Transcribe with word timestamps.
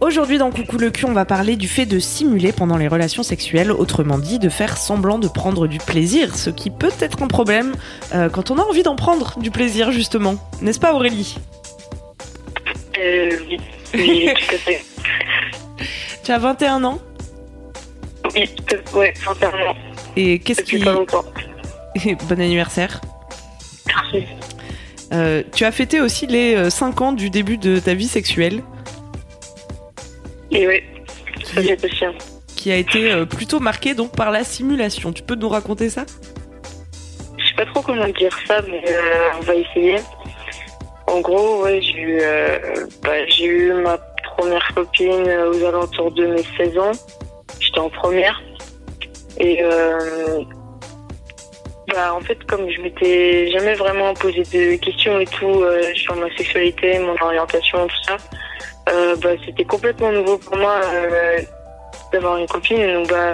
Aujourd'hui 0.00 0.38
dans 0.38 0.50
Coucou 0.50 0.78
le 0.78 0.90
cul, 0.90 1.04
on 1.04 1.12
va 1.12 1.26
parler 1.26 1.56
du 1.56 1.68
fait 1.68 1.84
de 1.84 1.98
simuler 1.98 2.52
pendant 2.52 2.78
les 2.78 2.88
relations 2.88 3.22
sexuelles, 3.22 3.70
autrement 3.70 4.18
dit 4.18 4.38
de 4.38 4.48
faire 4.48 4.78
semblant 4.78 5.18
de 5.18 5.28
prendre 5.28 5.66
du 5.66 5.76
plaisir, 5.78 6.36
ce 6.36 6.48
qui 6.48 6.70
peut 6.70 6.90
être 7.00 7.22
un 7.22 7.26
problème 7.28 7.74
euh, 8.14 8.30
quand 8.30 8.50
on 8.50 8.56
a 8.56 8.62
envie 8.62 8.82
d'en 8.82 8.96
prendre 8.96 9.38
du 9.38 9.50
plaisir 9.50 9.92
justement. 9.92 10.36
N'est-ce 10.62 10.80
pas 10.80 10.94
Aurélie? 10.94 11.36
Euh, 12.98 13.30
oui, 13.46 13.58
oui, 13.94 14.30
tout 14.48 14.54
à 14.54 14.58
fait. 14.58 14.84
Tu 16.24 16.32
as 16.32 16.38
21 16.38 16.82
ans? 16.84 16.98
Oui, 18.34 18.48
tout- 18.66 18.96
ouais, 18.98 19.12
sincèrement, 19.22 19.74
et 20.16 20.38
qu'est-ce 20.38 20.62
qui... 20.62 20.78
pas 20.78 20.92
longtemps. 20.92 21.24
bon 22.26 22.40
anniversaire. 22.40 23.02
Merci. 23.86 24.24
Euh, 25.12 25.42
tu 25.54 25.64
as 25.64 25.72
fêté 25.72 26.00
aussi 26.00 26.26
les 26.26 26.70
5 26.70 27.00
ans 27.02 27.12
du 27.12 27.28
début 27.28 27.58
de 27.58 27.78
ta 27.80 27.94
vie 27.94 28.06
sexuelle, 28.08 28.62
Et 30.50 30.66
oui, 30.66 30.82
ça 31.44 31.62
c'est 31.62 31.80
possible. 31.80 32.14
qui 32.56 32.72
a 32.72 32.76
été 32.76 33.10
euh, 33.10 33.24
plutôt 33.24 33.60
marquée 33.60 33.94
donc 33.94 34.14
par 34.16 34.30
la 34.30 34.44
simulation. 34.44 35.12
Tu 35.12 35.22
peux 35.22 35.36
nous 35.36 35.48
raconter 35.48 35.90
ça? 35.90 36.04
Je 37.38 37.46
sais 37.46 37.54
pas 37.54 37.66
trop 37.66 37.82
comment 37.82 38.08
dire 38.08 38.36
ça, 38.46 38.60
mais 38.62 38.82
euh, 38.88 39.30
on 39.38 39.42
va 39.42 39.54
essayer. 39.54 39.96
En 41.06 41.20
gros, 41.20 41.62
ouais, 41.64 41.80
j'ai 41.82 41.98
eu, 41.98 42.18
euh, 42.20 42.58
bah, 43.02 43.26
j'ai 43.28 43.46
eu 43.46 43.72
ma 43.72 43.98
première 44.36 44.66
copine 44.74 45.28
aux 45.52 45.64
alentours 45.64 46.12
de 46.12 46.26
mes 46.26 46.42
16 46.56 46.78
ans. 46.78 46.92
J'étais 47.58 47.80
en 47.80 47.90
première. 47.90 48.40
Et 49.38 49.58
euh, 49.62 50.42
bah, 51.88 52.14
en 52.14 52.20
fait, 52.20 52.38
comme 52.44 52.70
je 52.70 52.80
m'étais 52.80 53.50
jamais 53.50 53.74
vraiment 53.74 54.14
posé 54.14 54.42
de 54.42 54.76
questions 54.76 55.18
et 55.18 55.26
tout 55.26 55.46
euh, 55.46 55.82
sur 55.94 56.14
ma 56.16 56.28
sexualité, 56.36 56.98
mon 57.00 57.16
orientation, 57.20 57.86
tout 57.86 58.02
ça, 58.06 58.16
euh, 58.92 59.16
bah, 59.16 59.30
c'était 59.44 59.64
complètement 59.64 60.12
nouveau 60.12 60.38
pour 60.38 60.56
moi 60.56 60.80
euh, 60.84 61.40
d'avoir 62.12 62.36
une 62.38 62.46
copine. 62.46 62.92
Donc, 62.94 63.08
bah, 63.08 63.32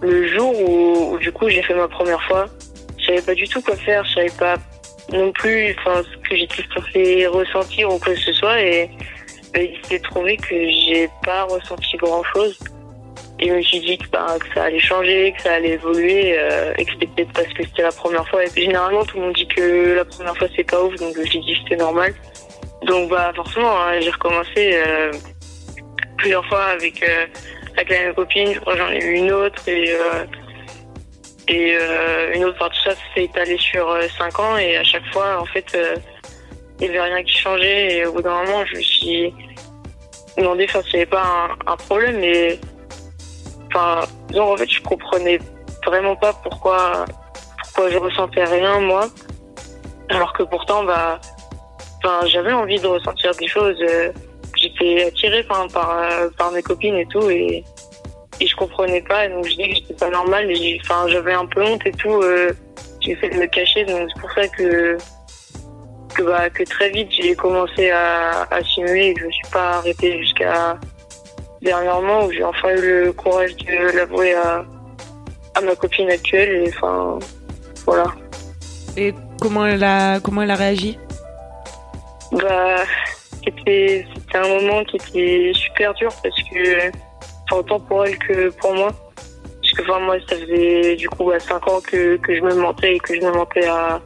le 0.00 0.28
jour 0.28 0.54
où, 0.60 1.18
du 1.18 1.32
coup 1.32 1.48
j'ai 1.48 1.62
fait 1.62 1.74
ma 1.74 1.88
première 1.88 2.22
fois, 2.24 2.46
je 2.98 3.06
savais 3.06 3.22
pas 3.22 3.34
du 3.34 3.48
tout 3.48 3.60
quoi 3.62 3.76
faire, 3.76 4.04
je 4.04 4.14
savais 4.14 4.32
pas 4.38 4.56
non 5.12 5.32
plus 5.32 5.74
ce 5.84 6.28
que 6.28 6.36
j'étais 6.36 6.62
censée 6.74 7.26
ressentir 7.26 7.92
ou 7.92 7.98
quoi 7.98 8.14
que 8.14 8.20
ce 8.20 8.32
soit. 8.32 8.60
Et 8.60 8.90
bah, 9.54 9.60
il 9.90 10.00
trouvé 10.02 10.36
que 10.36 10.54
j'ai 10.54 11.08
pas 11.24 11.44
ressenti 11.44 11.96
grand 11.96 12.22
chose 12.34 12.58
et 13.40 13.48
je 13.48 13.54
me 13.54 13.62
suis 13.62 13.80
dit 13.80 13.98
que, 13.98 14.08
bah, 14.08 14.36
que 14.38 14.52
ça 14.52 14.64
allait 14.64 14.80
changer, 14.80 15.32
que 15.36 15.42
ça 15.42 15.54
allait 15.54 15.70
évoluer 15.70 16.36
euh, 16.38 16.72
et 16.76 16.84
que 16.84 16.92
c'était 16.92 17.06
peut-être 17.06 17.32
parce 17.32 17.52
que 17.54 17.64
c'était 17.64 17.82
la 17.82 17.92
première 17.92 18.28
fois. 18.28 18.44
Et 18.44 18.50
généralement 18.54 19.04
tout 19.04 19.16
le 19.16 19.24
monde 19.24 19.34
dit 19.34 19.46
que 19.46 19.94
la 19.94 20.04
première 20.04 20.36
fois 20.36 20.48
c'est 20.56 20.64
pas 20.64 20.82
ouf. 20.82 20.94
Donc 20.96 21.14
j'ai 21.16 21.38
dit 21.38 21.54
que 21.54 21.58
c'était 21.64 21.76
normal 21.76 22.14
donc 22.88 23.10
bah 23.10 23.32
forcément 23.36 23.80
hein, 23.80 24.00
j'ai 24.00 24.10
recommencé 24.10 24.72
euh, 24.74 25.12
plusieurs 26.18 26.44
fois 26.46 26.64
avec 26.64 27.02
euh, 27.02 27.26
avec 27.76 27.90
la 27.90 27.98
même 28.00 28.14
copine, 28.14 28.60
j'en 28.66 28.90
ai 28.90 29.04
eu 29.04 29.14
une 29.14 29.30
autre 29.30 29.68
et 29.68 29.92
euh, 29.92 30.24
et 31.46 31.78
une 32.34 32.44
autre. 32.44 32.58
Enfin, 32.60 32.70
tout 32.70 32.90
ça 32.90 32.96
s'est 33.14 33.24
étalé 33.24 33.56
sur 33.56 33.88
euh, 33.88 34.02
cinq 34.18 34.38
ans 34.38 34.58
et 34.58 34.76
à 34.76 34.84
chaque 34.84 35.06
fois, 35.12 35.40
en 35.40 35.46
fait, 35.46 35.78
il 36.78 36.90
n'y 36.90 36.96
avait 36.96 37.00
rien 37.00 37.22
qui 37.22 37.38
changeait 37.38 37.96
et 37.96 38.06
au 38.06 38.12
bout 38.12 38.22
d'un 38.22 38.44
moment, 38.44 38.66
je 38.66 38.76
me 38.76 38.82
suis 38.82 39.34
demandé 40.36 40.66
enfin, 40.68 40.82
s'il 40.82 40.94
n'y 40.94 41.02
avait 41.02 41.06
pas 41.06 41.48
un, 41.66 41.76
problème 41.76 42.18
mais 42.18 42.58
enfin, 43.68 44.00
disons, 44.28 44.52
en 44.52 44.56
fait, 44.56 44.68
je 44.68 44.82
comprenais 44.82 45.38
vraiment 45.86 46.16
pas 46.16 46.32
pourquoi 46.42 47.04
pourquoi 47.62 47.90
je 47.90 47.96
ressentais 47.96 48.44
rien 48.44 48.80
moi, 48.80 49.08
alors 50.10 50.32
que 50.32 50.42
pourtant, 50.42 50.84
bah, 50.84 51.20
enfin, 52.04 52.26
j'avais 52.26 52.52
envie 52.52 52.78
de 52.80 52.86
ressentir 52.86 53.32
des 53.36 53.46
choses. 53.48 53.76
euh, 53.82 54.10
j'étais 54.56 55.04
attirée 55.06 55.44
par, 55.44 55.68
euh, 56.00 56.28
par 56.36 56.50
mes 56.50 56.62
copines 56.62 56.96
et 56.96 57.06
tout 57.06 57.30
et, 57.30 57.62
et 58.40 58.46
je 58.46 58.56
comprenais 58.56 59.02
pas 59.02 59.28
donc 59.28 59.44
je 59.46 59.54
dis 59.54 59.68
que 59.68 59.74
j'étais 59.76 59.94
pas 59.94 60.10
j'ai- 60.52 60.80
enfin 60.84 61.06
j'avais 61.06 61.32
un 61.32 61.46
peu 61.46 61.62
honte 61.62 61.86
et 61.86 61.92
tout 61.92 62.20
euh, 62.22 62.50
j'ai 63.00 63.14
fait 63.14 63.28
de 63.28 63.36
me 63.36 63.46
cacher 63.46 63.84
donc 63.84 64.08
c'est 64.12 64.20
pour 64.20 64.32
ça 64.32 64.48
que 64.48 64.96
que 66.12 66.22
bah 66.24 66.50
très 66.64 66.90
vite 66.90 67.08
j'ai 67.12 67.36
commencé 67.36 67.90
à, 67.90 68.42
à 68.50 68.64
simuler 68.64 69.08
et 69.10 69.14
que 69.14 69.20
je 69.20 69.26
me 69.26 69.30
suis 69.30 69.48
pas 69.52 69.70
arrêtée 69.78 70.18
jusqu'à 70.22 70.76
dernièrement 71.62 72.24
où 72.24 72.32
j'ai 72.32 72.42
enfin 72.42 72.70
eu 72.70 72.80
le 73.04 73.12
courage 73.12 73.54
de 73.56 73.96
l'avouer 73.96 74.34
à, 74.34 74.64
à 75.54 75.60
ma 75.60 75.76
copine 75.76 76.10
actuelle 76.10 76.64
et 76.64 76.68
enfin 76.74 77.18
voilà 77.86 78.06
Et 78.96 79.14
comment 79.40 79.66
elle 79.66 79.84
a, 79.84 80.18
comment 80.18 80.42
elle 80.42 80.50
a 80.50 80.56
réagi? 80.56 80.98
Bah, 82.40 82.84
c'était 83.44 84.04
un 84.34 84.48
moment 84.48 84.84
qui 84.84 84.96
était 84.96 85.52
super 85.54 85.94
dur 85.94 86.10
parce 86.22 86.36
que, 86.42 86.88
enfin, 86.88 87.56
autant 87.60 87.80
pour 87.80 88.04
elle 88.04 88.18
que 88.18 88.50
pour 88.50 88.74
moi. 88.74 88.92
Parce 89.60 89.72
que, 89.72 89.82
enfin, 89.82 90.00
moi, 90.00 90.16
ça 90.28 90.36
faisait 90.36 90.96
du 90.96 91.08
coup 91.08 91.30
à 91.30 91.40
5 91.40 91.68
ans 91.68 91.80
que, 91.80 92.16
que 92.16 92.36
je 92.36 92.42
me 92.42 92.54
mentais 92.54 92.96
et 92.96 92.98
que 92.98 93.14
je 93.14 93.20
me 93.20 93.32
mentais 93.32 93.66
à, 93.66 94.00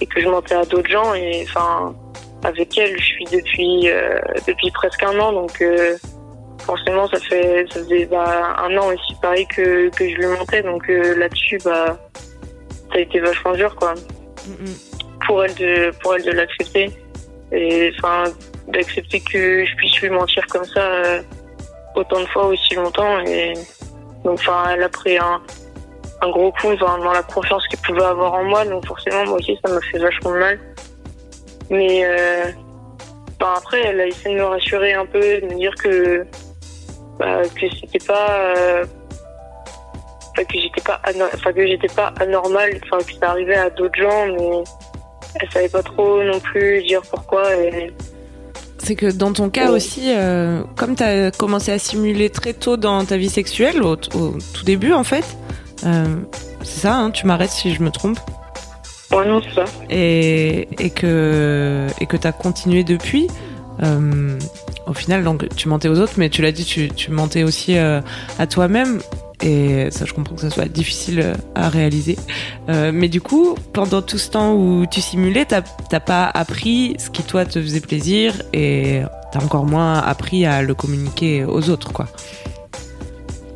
et 0.00 0.06
que 0.06 0.20
je 0.20 0.28
mentais 0.28 0.54
à 0.54 0.64
d'autres 0.64 0.90
gens. 0.90 1.14
Et 1.14 1.44
enfin, 1.48 1.94
avec 2.44 2.76
elle, 2.78 2.98
je 2.98 3.04
suis 3.04 3.24
depuis, 3.24 3.90
euh, 3.90 4.20
depuis 4.46 4.70
presque 4.70 5.02
un 5.02 5.18
an. 5.18 5.32
Donc, 5.32 5.60
euh, 5.60 5.96
forcément, 6.64 7.08
ça 7.08 7.18
fait, 7.20 7.66
ça 7.72 7.80
faisait 7.80 8.06
bah, 8.06 8.56
un 8.58 8.76
an 8.76 8.88
aussi 8.88 9.14
pareil 9.20 9.46
que, 9.46 9.88
que 9.90 10.08
je 10.08 10.14
lui 10.16 10.26
mentais. 10.26 10.62
Donc, 10.62 10.88
euh, 10.88 11.16
là-dessus, 11.16 11.58
bah, 11.64 11.98
ça 12.90 12.96
a 12.96 13.00
été 13.00 13.20
vachement 13.20 13.52
dur, 13.52 13.74
quoi 13.76 13.94
pour 15.28 15.44
elle 15.44 15.54
de 15.54 15.90
pour 16.00 16.16
elle 16.16 16.24
de 16.24 16.30
l'accepter 16.32 16.90
et 17.52 17.92
enfin 17.98 18.24
d'accepter 18.68 19.20
que 19.20 19.64
je 19.64 19.76
puisse 19.76 20.00
lui 20.00 20.10
mentir 20.10 20.46
comme 20.48 20.64
ça 20.64 20.80
euh, 20.80 21.22
autant 21.94 22.20
de 22.20 22.26
fois 22.26 22.46
aussi 22.46 22.74
longtemps 22.74 23.20
et 23.20 23.54
donc 24.24 24.38
enfin 24.40 24.70
elle 24.72 24.82
a 24.82 24.88
pris 24.88 25.16
un 25.18 25.40
un 26.20 26.30
gros 26.30 26.52
coup 26.52 26.74
dans, 26.76 26.98
dans 26.98 27.12
la 27.12 27.22
confiance 27.22 27.66
qu'elle 27.68 27.80
pouvait 27.80 28.04
avoir 28.04 28.34
en 28.34 28.44
moi 28.44 28.64
donc 28.64 28.86
forcément 28.86 29.24
moi 29.26 29.38
aussi 29.38 29.58
ça 29.64 29.72
m'a 29.72 29.80
fait 29.80 29.98
vachement 29.98 30.30
mal. 30.30 30.58
Mais 31.70 32.04
euh, 32.04 32.50
après 33.40 33.80
elle 33.86 34.00
a 34.00 34.06
essayé 34.06 34.34
de 34.34 34.40
me 34.40 34.46
rassurer 34.46 34.94
un 34.94 35.06
peu 35.06 35.40
de 35.40 35.46
me 35.46 35.54
dire 35.54 35.74
que 35.76 36.26
bah, 37.18 37.42
que 37.54 37.66
c'était 37.80 38.04
pas 38.04 38.54
euh, 38.56 38.84
que 40.36 40.58
j'étais 40.58 40.80
pas 40.80 41.00
enfin 41.34 41.52
que 41.52 41.66
j'étais 41.66 41.88
pas 41.88 42.12
anormal 42.20 42.70
enfin 42.84 42.98
que 43.04 43.12
ça 43.14 43.30
arrivait 43.30 43.56
à 43.56 43.70
d'autres 43.70 44.00
gens 44.00 44.26
mais 44.26 44.64
elle 45.34 45.48
savait 45.52 45.68
pas 45.68 45.82
trop 45.82 46.22
non 46.24 46.40
plus 46.40 46.82
dire 46.82 47.02
pourquoi 47.10 47.54
et 47.56 47.92
C'est 48.78 48.94
que 48.94 49.10
dans 49.10 49.32
ton 49.32 49.50
cas 49.50 49.70
aussi, 49.70 50.04
euh, 50.06 50.62
comme 50.76 50.96
tu 50.96 51.02
as 51.02 51.30
commencé 51.30 51.72
à 51.72 51.78
simuler 51.78 52.30
très 52.30 52.52
tôt 52.54 52.76
dans 52.76 53.04
ta 53.04 53.16
vie 53.16 53.28
sexuelle, 53.28 53.82
au, 53.82 53.92
au 54.14 54.36
tout 54.54 54.64
début 54.64 54.92
en 54.92 55.04
fait, 55.04 55.24
euh, 55.84 56.16
c'est 56.62 56.80
ça, 56.80 56.96
hein, 56.96 57.10
tu 57.10 57.26
m'arrêtes 57.26 57.50
si 57.50 57.74
je 57.74 57.82
me 57.82 57.90
trompe, 57.90 58.18
ouais 59.12 59.26
non 59.26 59.40
c'est 59.42 59.54
ça. 59.54 59.64
Et, 59.90 60.68
et 60.78 60.90
que, 60.90 61.86
et 62.00 62.06
que 62.06 62.16
tu 62.16 62.26
as 62.26 62.32
continué 62.32 62.84
depuis, 62.84 63.28
euh, 63.82 64.38
au 64.86 64.94
final, 64.94 65.22
donc 65.22 65.46
tu 65.54 65.68
mentais 65.68 65.88
aux 65.88 66.00
autres, 66.00 66.14
mais 66.16 66.30
tu 66.30 66.42
l'as 66.42 66.52
dit, 66.52 66.64
tu, 66.64 66.88
tu 66.88 67.10
mentais 67.10 67.42
aussi 67.44 67.76
à 67.76 68.46
toi-même. 68.50 69.00
Et 69.42 69.88
ça, 69.90 70.04
je 70.04 70.12
comprends 70.14 70.34
que 70.34 70.40
ça 70.40 70.50
soit 70.50 70.66
difficile 70.66 71.32
à 71.54 71.68
réaliser. 71.68 72.16
mais 72.68 73.08
du 73.08 73.20
coup, 73.20 73.54
pendant 73.72 74.02
tout 74.02 74.18
ce 74.18 74.30
temps 74.30 74.54
où 74.54 74.84
tu 74.90 75.00
simulais, 75.00 75.46
t'as 75.46 76.00
pas 76.00 76.30
appris 76.32 76.96
ce 76.98 77.10
qui 77.10 77.22
toi 77.22 77.44
te 77.44 77.60
faisait 77.60 77.80
plaisir 77.80 78.34
et 78.52 79.02
t'as 79.32 79.40
encore 79.40 79.64
moins 79.64 79.98
appris 79.98 80.44
à 80.44 80.62
le 80.62 80.74
communiquer 80.74 81.44
aux 81.44 81.70
autres, 81.70 81.92
quoi. 81.92 82.08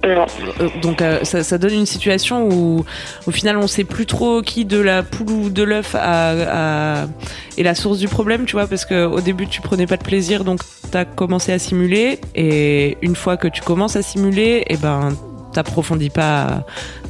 Non. 0.05 0.27
Euh, 0.61 0.69
donc 0.81 1.01
euh, 1.01 1.23
ça, 1.23 1.45
ça, 1.45 1.59
donne 1.59 1.75
une 1.75 1.87
situation 1.87 2.49
où 2.49 2.85
au 3.27 3.31
final 3.31 3.57
on 3.57 3.69
sait 3.69 3.85
plus 3.85 4.05
trop 4.05 4.43
qui 4.43 4.65
de 4.65 4.79
la 4.79 5.05
poule 5.05 5.31
ou 5.31 5.49
de 5.49 5.63
l'œuf 5.63 5.95
est 5.95 7.63
la 7.63 7.75
source 7.75 7.99
du 7.99 8.09
problème, 8.09 8.45
tu 8.45 8.55
vois, 8.55 8.67
parce 8.67 8.85
que 8.85 9.05
au 9.05 9.21
début 9.21 9.47
tu 9.47 9.61
prenais 9.61 9.87
pas 9.87 9.97
de 9.97 10.03
plaisir, 10.03 10.43
donc 10.43 10.61
t'as 10.91 11.05
commencé 11.05 11.53
à 11.53 11.59
simuler, 11.61 12.19
et 12.35 12.99
une 13.01 13.15
fois 13.15 13.37
que 13.37 13.47
tu 13.47 13.63
commences 13.63 13.95
à 13.95 14.03
simuler, 14.03 14.65
et 14.67 14.75
eh 14.75 14.77
ben 14.77 15.11
t'approfondis 15.53 16.11
pas 16.11 16.65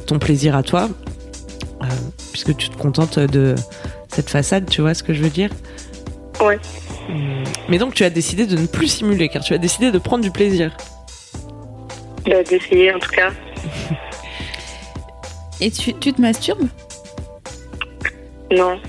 ton 0.05 0.19
plaisir 0.19 0.55
à 0.55 0.63
toi, 0.63 0.89
euh, 1.81 1.85
puisque 2.31 2.55
tu 2.55 2.69
te 2.69 2.77
contentes 2.77 3.19
de 3.19 3.55
cette 4.09 4.29
façade, 4.29 4.69
tu 4.69 4.81
vois 4.81 4.93
ce 4.93 5.03
que 5.03 5.13
je 5.13 5.21
veux 5.21 5.29
dire 5.29 5.49
Ouais. 6.41 6.59
Mais 7.69 7.77
donc 7.77 7.93
tu 7.93 8.03
as 8.03 8.09
décidé 8.09 8.45
de 8.45 8.57
ne 8.57 8.65
plus 8.65 8.87
simuler, 8.87 9.29
car 9.29 9.43
tu 9.43 9.53
as 9.53 9.57
décidé 9.57 9.91
de 9.91 9.97
prendre 9.97 10.23
du 10.23 10.31
plaisir. 10.31 10.75
Bah, 12.25 12.43
d'essayer 12.43 12.93
en 12.93 12.99
tout 12.99 13.11
cas. 13.11 13.31
Et 15.61 15.71
tu, 15.71 15.93
tu 15.93 16.13
te 16.13 16.21
masturbes? 16.21 16.67
Non. 18.51 18.79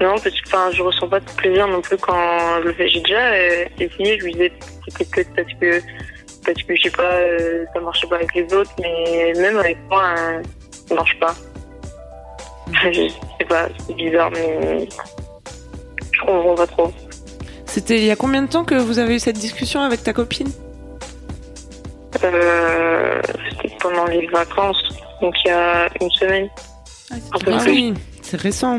Non, 0.00 0.14
parce 0.14 0.40
que 0.40 0.48
enfin, 0.48 0.70
je 0.72 0.82
ressens 0.82 1.08
pas 1.08 1.20
de 1.20 1.30
plaisir 1.36 1.68
non 1.68 1.80
plus 1.80 1.96
quand 1.96 2.60
je 2.62 2.68
le 2.68 2.72
fais. 2.74 2.88
J'ai 2.88 3.00
déjà 3.00 3.20
euh, 3.20 3.64
essayé, 3.78 4.18
je 4.18 4.24
lui 4.24 4.32
disais 4.32 4.52
c'était 4.88 5.04
peut-être 5.04 5.34
parce 5.36 5.60
que, 5.60 5.80
parce 6.44 6.62
que 6.62 6.76
je 6.76 6.82
sais 6.82 6.90
pas, 6.90 7.02
euh, 7.02 7.64
ça 7.72 7.80
marchait 7.80 8.06
pas 8.06 8.16
avec 8.16 8.34
les 8.34 8.52
autres, 8.54 8.70
mais 8.80 9.32
même 9.36 9.58
avec 9.58 9.78
moi, 9.88 10.14
euh, 10.18 10.42
ça 10.88 10.94
marche 10.94 11.18
pas. 11.18 11.34
je 12.92 13.08
sais 13.08 13.44
pas, 13.48 13.68
c'est 13.86 13.94
bizarre, 13.94 14.30
mais 14.30 14.88
je 16.12 16.20
comprends 16.20 16.54
pas 16.54 16.66
trop. 16.66 16.92
C'était 17.66 17.98
il 17.98 18.04
y 18.04 18.10
a 18.10 18.16
combien 18.16 18.42
de 18.42 18.48
temps 18.48 18.64
que 18.64 18.74
vous 18.74 18.98
avez 18.98 19.16
eu 19.16 19.18
cette 19.18 19.38
discussion 19.38 19.80
avec 19.80 20.02
ta 20.02 20.12
copine? 20.12 20.50
Euh, 22.22 23.20
C'était 23.50 23.74
pendant 23.80 24.06
les 24.06 24.26
vacances, 24.26 24.82
donc 25.20 25.34
il 25.44 25.48
y 25.48 25.50
a 25.50 25.88
une 26.00 26.10
semaine. 26.10 26.48
Ah, 27.10 27.16
oui, 27.66 27.94
c'est 28.22 28.40
récent. 28.40 28.78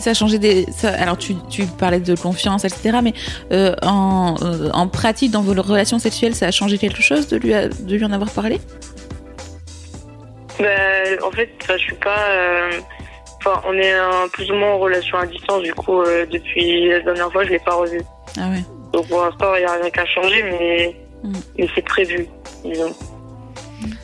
Ça 0.00 0.10
a 0.10 0.14
changé 0.14 0.38
des. 0.38 0.66
alors, 0.84 1.18
tu, 1.18 1.34
tu, 1.48 1.64
parlais 1.66 2.00
de 2.00 2.14
confiance, 2.14 2.64
etc. 2.64 2.98
Mais 3.02 3.12
euh, 3.52 3.74
en, 3.82 4.36
euh, 4.42 4.70
en, 4.72 4.88
pratique, 4.88 5.30
dans 5.30 5.42
vos 5.42 5.52
relations 5.60 5.98
sexuelles, 5.98 6.34
ça 6.34 6.46
a 6.46 6.50
changé 6.50 6.78
quelque 6.78 7.02
chose 7.02 7.28
de 7.28 7.36
lui, 7.36 7.52
de 7.52 7.96
lui 7.96 8.04
en 8.04 8.12
avoir 8.12 8.30
parlé? 8.30 8.60
Ben, 10.58 11.18
En 11.22 11.30
fait, 11.30 11.50
je 11.68 11.76
suis 11.76 11.94
pas. 11.94 12.28
Euh, 12.30 12.70
enfin, 13.38 13.62
on 13.66 13.74
est 13.74 13.94
plus 14.32 14.50
ou 14.50 14.54
moins 14.54 14.72
en 14.72 14.78
relation 14.78 15.18
à 15.18 15.26
distance, 15.26 15.62
du 15.62 15.74
coup, 15.74 16.02
depuis 16.30 16.88
la 16.88 17.00
dernière 17.00 17.30
fois, 17.30 17.44
je 17.44 17.50
l'ai 17.50 17.58
pas 17.58 17.74
revu. 17.74 18.00
Ah 18.38 18.48
ouais. 18.50 18.64
Donc 18.92 19.06
pour 19.08 19.22
l'instant, 19.22 19.54
il 19.54 19.60
n'y 19.60 19.66
a 19.66 19.72
rien 19.74 19.90
qu'à 19.90 20.04
changer, 20.06 20.42
mais 20.42 20.96
Mm. 21.22 21.32
Mais 21.58 21.68
c'est 21.74 21.84
prévu, 21.84 22.26
disons. 22.64 22.94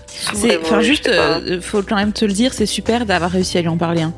C'est, 0.09 0.59
enfin, 0.59 0.81
juste, 0.81 1.09
euh, 1.09 1.61
faut 1.61 1.83
quand 1.83 1.97
même 1.97 2.13
te 2.13 2.25
le 2.25 2.33
dire, 2.33 2.53
c'est 2.53 2.67
super 2.67 3.07
d'avoir 3.07 3.31
réussi 3.31 3.59
à 3.59 3.61
lui 3.61 3.69
en 3.69 3.77
parler. 3.77 4.03
Hein. 4.03 4.13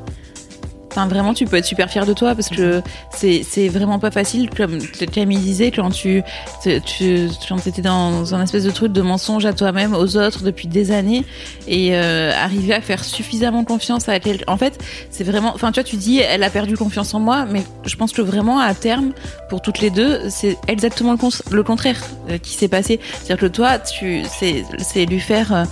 Enfin, 0.91 1.07
vraiment, 1.07 1.35
tu 1.35 1.45
peux 1.45 1.57
être 1.57 1.65
super 1.65 1.89
fier 1.89 2.05
de 2.05 2.13
toi 2.13 2.33
parce 2.33 2.49
que 2.49 2.81
c'est, 3.11 3.43
c'est 3.47 3.67
vraiment 3.67 3.99
pas 3.99 4.09
facile, 4.09 4.49
comme 4.49 4.79
Camille 5.11 5.37
disait, 5.37 5.69
quand 5.69 5.91
tu, 5.91 6.23
tu, 6.63 7.29
quand 7.47 7.67
étais 7.67 7.83
dans 7.83 8.33
un 8.33 8.43
espèce 8.43 8.63
de 8.63 8.71
truc 8.71 8.91
de 8.91 9.01
mensonge 9.01 9.45
à 9.45 9.53
toi-même, 9.53 9.93
aux 9.93 10.17
autres 10.17 10.43
depuis 10.43 10.67
des 10.67 10.91
années 10.91 11.25
et 11.67 11.95
euh, 11.95 12.31
arriver 12.33 12.73
à 12.73 12.81
faire 12.81 13.03
suffisamment 13.03 13.63
confiance 13.63 14.09
à 14.09 14.19
quelqu'un. 14.19 14.45
En 14.47 14.57
fait, 14.57 14.83
c'est 15.11 15.23
vraiment, 15.23 15.53
enfin, 15.53 15.71
tu 15.71 15.79
vois, 15.79 15.83
tu 15.83 15.95
dis, 15.95 16.19
elle 16.19 16.41
a 16.41 16.49
perdu 16.49 16.75
confiance 16.75 17.13
en 17.13 17.19
moi, 17.19 17.45
mais 17.49 17.61
je 17.85 17.95
pense 17.95 18.11
que 18.11 18.23
vraiment, 18.23 18.59
à 18.59 18.73
terme, 18.73 19.11
pour 19.49 19.61
toutes 19.61 19.79
les 19.81 19.91
deux, 19.91 20.21
c'est 20.29 20.57
exactement 20.67 21.13
le, 21.13 21.55
le 21.55 21.63
contraire 21.63 22.01
euh, 22.29 22.39
qui 22.39 22.53
s'est 22.53 22.67
passé. 22.67 22.99
C'est-à-dire 23.03 23.37
que 23.37 23.45
toi, 23.45 23.77
tu, 23.77 24.23
c'est, 24.27 24.65
c'est 24.79 25.05
lui 25.05 25.19
faire 25.19 25.65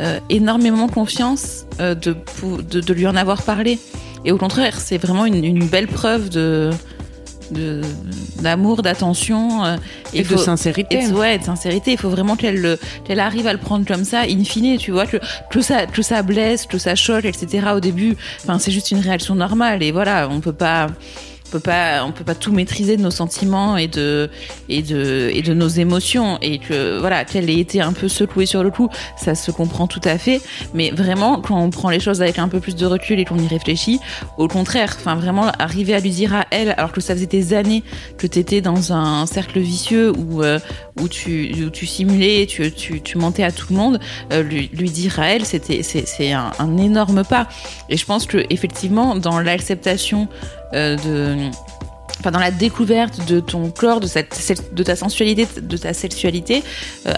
euh, 0.00 0.18
énormément 0.30 0.88
confiance 0.88 1.64
de, 1.78 1.94
de, 1.94 2.80
de 2.80 2.92
lui 2.92 3.06
en 3.06 3.14
avoir 3.14 3.42
parlé. 3.42 3.78
Et 4.24 4.32
au 4.32 4.38
contraire, 4.38 4.80
c'est 4.80 4.98
vraiment 4.98 5.26
une, 5.26 5.44
une, 5.44 5.66
belle 5.66 5.88
preuve 5.88 6.30
de 6.30 6.70
d'amour, 8.40 8.82
d'attention 8.82 9.64
euh, 9.64 9.76
et, 10.14 10.22
de 10.22 10.36
sincérité. 10.36 11.02
Et, 11.02 11.08
ouais, 11.08 11.38
de 11.38 11.44
sincérité. 11.44 11.92
Il 11.92 11.98
faut 11.98 12.08
vraiment 12.08 12.36
qu'elle 12.36 12.78
qu'elle 13.04 13.20
arrive 13.20 13.46
à 13.46 13.52
le 13.52 13.58
prendre 13.58 13.86
comme 13.86 14.04
ça, 14.04 14.22
in 14.22 14.44
fine, 14.44 14.78
tu 14.78 14.92
vois, 14.92 15.06
que, 15.06 15.18
que 15.50 15.60
ça 15.60 15.86
que 15.86 16.02
ça 16.02 16.22
blesse, 16.22 16.66
que 16.66 16.78
ça 16.78 16.94
choque, 16.94 17.26
etc. 17.26 17.68
Au 17.74 17.80
début, 17.80 18.16
enfin, 18.42 18.58
c'est 18.58 18.72
juste 18.72 18.90
une 18.90 19.00
réaction 19.00 19.34
normale 19.34 19.82
et 19.82 19.92
voilà, 19.92 20.28
on 20.30 20.40
peut 20.40 20.54
pas 20.54 20.86
peut 21.50 21.60
pas, 21.60 22.04
on 22.04 22.12
peut 22.12 22.24
pas 22.24 22.34
tout 22.34 22.52
maîtriser 22.52 22.96
de 22.96 23.02
nos 23.02 23.10
sentiments 23.10 23.76
et 23.76 23.86
de, 23.86 24.30
et 24.68 24.82
de, 24.82 25.30
et 25.32 25.42
de 25.42 25.54
nos 25.54 25.68
émotions. 25.68 26.38
Et 26.42 26.58
que, 26.58 26.98
voilà, 26.98 27.24
qu'elle 27.24 27.48
ait 27.50 27.58
été 27.58 27.80
un 27.80 27.92
peu 27.92 28.08
secouée 28.08 28.46
sur 28.46 28.62
le 28.62 28.70
coup, 28.70 28.88
ça 29.16 29.34
se 29.34 29.50
comprend 29.50 29.86
tout 29.86 30.00
à 30.04 30.18
fait. 30.18 30.40
Mais 30.74 30.90
vraiment, 30.90 31.40
quand 31.40 31.60
on 31.60 31.70
prend 31.70 31.90
les 31.90 32.00
choses 32.00 32.22
avec 32.22 32.38
un 32.38 32.48
peu 32.48 32.60
plus 32.60 32.74
de 32.74 32.86
recul 32.86 33.18
et 33.20 33.24
qu'on 33.24 33.38
y 33.38 33.46
réfléchit, 33.46 34.00
au 34.38 34.48
contraire, 34.48 34.94
enfin, 34.96 35.14
vraiment, 35.14 35.50
arriver 35.58 35.94
à 35.94 36.00
lui 36.00 36.10
dire 36.10 36.34
à 36.34 36.46
elle, 36.50 36.74
alors 36.76 36.92
que 36.92 37.00
ça 37.00 37.14
faisait 37.14 37.26
des 37.26 37.54
années 37.54 37.82
que 38.18 38.26
t'étais 38.26 38.60
dans 38.60 38.92
un 38.92 39.26
cercle 39.26 39.60
vicieux 39.60 40.12
où, 40.16 40.42
euh, 40.42 40.58
où 41.00 41.08
tu, 41.08 41.54
où 41.66 41.70
tu 41.70 41.86
simulais, 41.86 42.46
tu, 42.46 42.72
tu, 42.72 43.00
tu 43.00 43.18
mentais 43.18 43.44
à 43.44 43.52
tout 43.52 43.66
le 43.70 43.76
monde, 43.76 44.00
euh, 44.32 44.42
lui, 44.42 44.70
lui 44.72 44.90
dire 44.90 45.20
à 45.20 45.28
elle, 45.28 45.44
c'était, 45.44 45.82
c'est, 45.82 46.32
un, 46.32 46.50
un 46.58 46.76
énorme 46.78 47.24
pas. 47.24 47.48
Et 47.88 47.96
je 47.96 48.04
pense 48.04 48.26
que, 48.26 48.44
effectivement, 48.50 49.14
dans 49.14 49.40
l'acceptation 49.40 50.28
de 50.74 51.50
enfin 52.24 52.30
dans 52.30 52.40
la 52.40 52.50
découverte 52.50 53.26
de 53.28 53.38
ton 53.40 53.70
corps, 53.70 54.00
de, 54.00 54.08
de 54.72 54.82
ta 54.82 54.96
sensualité, 54.96 55.46
de 55.60 55.76
ta 55.76 55.92
sexualité, 55.92 56.62
euh, 57.06 57.12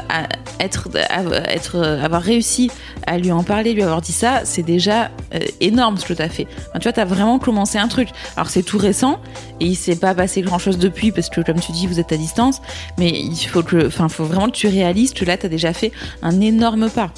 être, 0.59 1.79
avoir 2.03 2.23
réussi 2.23 2.71
à 3.07 3.19
lui 3.19 3.31
en 3.31 3.45
parler, 3.45 3.73
lui 3.73 3.83
avoir 3.83 4.01
dit 4.01 4.13
ça, 4.13 4.41
c'est 4.45 4.65
déjà 4.65 5.11
euh, 5.35 5.39
énorme 5.61 5.97
ce 5.97 6.07
que 6.07 6.13
tu 6.13 6.23
as 6.23 6.29
fait. 6.29 6.47
tu 6.75 6.83
vois, 6.83 6.93
tu 6.93 7.01
as 7.01 7.05
vraiment 7.05 7.39
commencé 7.39 7.79
un 7.79 7.87
truc. 7.87 8.09
Alors 8.37 8.49
c'est 8.49 8.63
tout 8.65 8.79
récent 8.79 9.21
et 9.61 9.67
il 9.67 9.77
s'est 9.77 9.97
pas 9.97 10.15
passé 10.15 10.43
grand 10.43 10.59
chose 10.59 10.79
depuis 10.79 11.13
parce 11.13 11.29
que 11.29 11.41
comme 11.41 11.61
tu 11.61 11.71
dis, 11.71 11.87
vous 11.87 12.01
êtes 12.01 12.11
à 12.11 12.17
distance, 12.17 12.61
mais 12.99 13.11
il 13.11 13.37
faut 13.37 13.63
que, 13.63 13.87
enfin, 13.87 14.09
faut 14.09 14.25
vraiment 14.25 14.47
que 14.47 14.57
tu 14.57 14.67
réalises 14.67 15.15
que 15.15 15.25
là, 15.25 15.37
tu 15.37 15.47
as 15.47 15.49
déjà 15.49 15.73
fait 15.73 15.93
un 16.23 16.41
énorme 16.41 16.91
pas. 16.91 17.11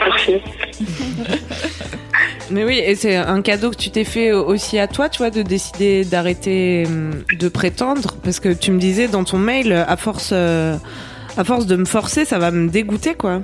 Merci. 0.00 0.40
Mais 2.54 2.62
oui, 2.62 2.78
et 2.78 2.94
c'est 2.94 3.16
un 3.16 3.42
cadeau 3.42 3.72
que 3.72 3.76
tu 3.76 3.90
t'es 3.90 4.04
fait 4.04 4.30
aussi 4.30 4.78
à 4.78 4.86
toi, 4.86 5.08
tu 5.08 5.18
vois, 5.18 5.30
de 5.30 5.42
décider 5.42 6.04
d'arrêter 6.04 6.84
hum, 6.86 7.24
de 7.36 7.48
prétendre, 7.48 8.14
parce 8.22 8.38
que 8.38 8.48
tu 8.50 8.70
me 8.70 8.78
disais 8.78 9.08
dans 9.08 9.24
ton 9.24 9.38
mail, 9.38 9.72
à 9.72 9.96
force, 9.96 10.30
euh, 10.32 10.76
à 11.36 11.42
force 11.42 11.66
de 11.66 11.74
me 11.74 11.84
forcer, 11.84 12.24
ça 12.24 12.38
va 12.38 12.52
me 12.52 12.68
dégoûter, 12.68 13.16
quoi. 13.16 13.40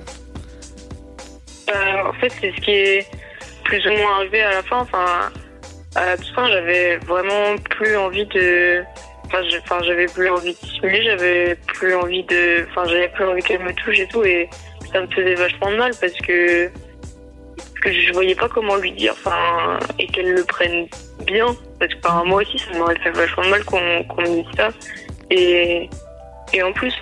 Euh, 1.74 2.08
en 2.08 2.12
fait, 2.20 2.32
c'est 2.40 2.52
ce 2.54 2.60
qui 2.60 2.70
est 2.70 3.06
plus 3.64 3.84
ou 3.84 3.90
moins 3.90 4.18
arrivé 4.18 4.42
à 4.42 4.52
la 4.52 4.62
fin. 4.62 4.78
Enfin, 4.78 5.04
à 5.96 6.06
la 6.06 6.16
fin, 6.16 6.46
j'avais 6.46 6.98
vraiment 6.98 7.56
plus 7.68 7.96
envie 7.96 8.26
de. 8.26 8.84
Enfin, 9.24 9.38
j'avais 9.82 10.06
plus 10.06 10.30
envie 10.30 10.52
de 10.52 10.66
simuler, 10.68 11.02
j'avais 11.02 11.56
plus 11.66 11.96
envie 11.96 12.22
de. 12.22 12.64
Enfin, 12.70 12.84
j'avais 12.88 13.08
plus 13.08 13.24
envie 13.24 13.42
qu'elle 13.42 13.64
me 13.64 13.72
touche 13.72 13.98
et 13.98 14.06
tout, 14.06 14.22
et 14.22 14.48
ça 14.92 15.00
me 15.00 15.08
faisait 15.08 15.34
vachement 15.34 15.72
mal 15.72 15.90
parce 16.00 16.16
que 16.24 16.70
que 17.80 17.92
je 17.92 18.12
voyais 18.12 18.34
pas 18.34 18.48
comment 18.48 18.76
lui 18.76 18.92
dire, 18.92 19.12
enfin, 19.12 19.78
et 19.98 20.06
qu'elle 20.06 20.32
le 20.32 20.44
prenne 20.44 20.86
bien, 21.26 21.46
parce 21.78 21.92
que 21.94 22.00
par 22.00 22.24
moi 22.24 22.42
aussi, 22.42 22.58
ça 22.58 22.78
m'aurait 22.78 22.98
fait 23.00 23.10
vachement 23.10 23.46
mal 23.46 23.64
qu'on 23.64 23.80
me 23.80 24.42
dise 24.42 24.56
ça. 24.56 24.68
Et, 25.30 25.88
et 26.52 26.62
en 26.62 26.72
plus, 26.72 26.92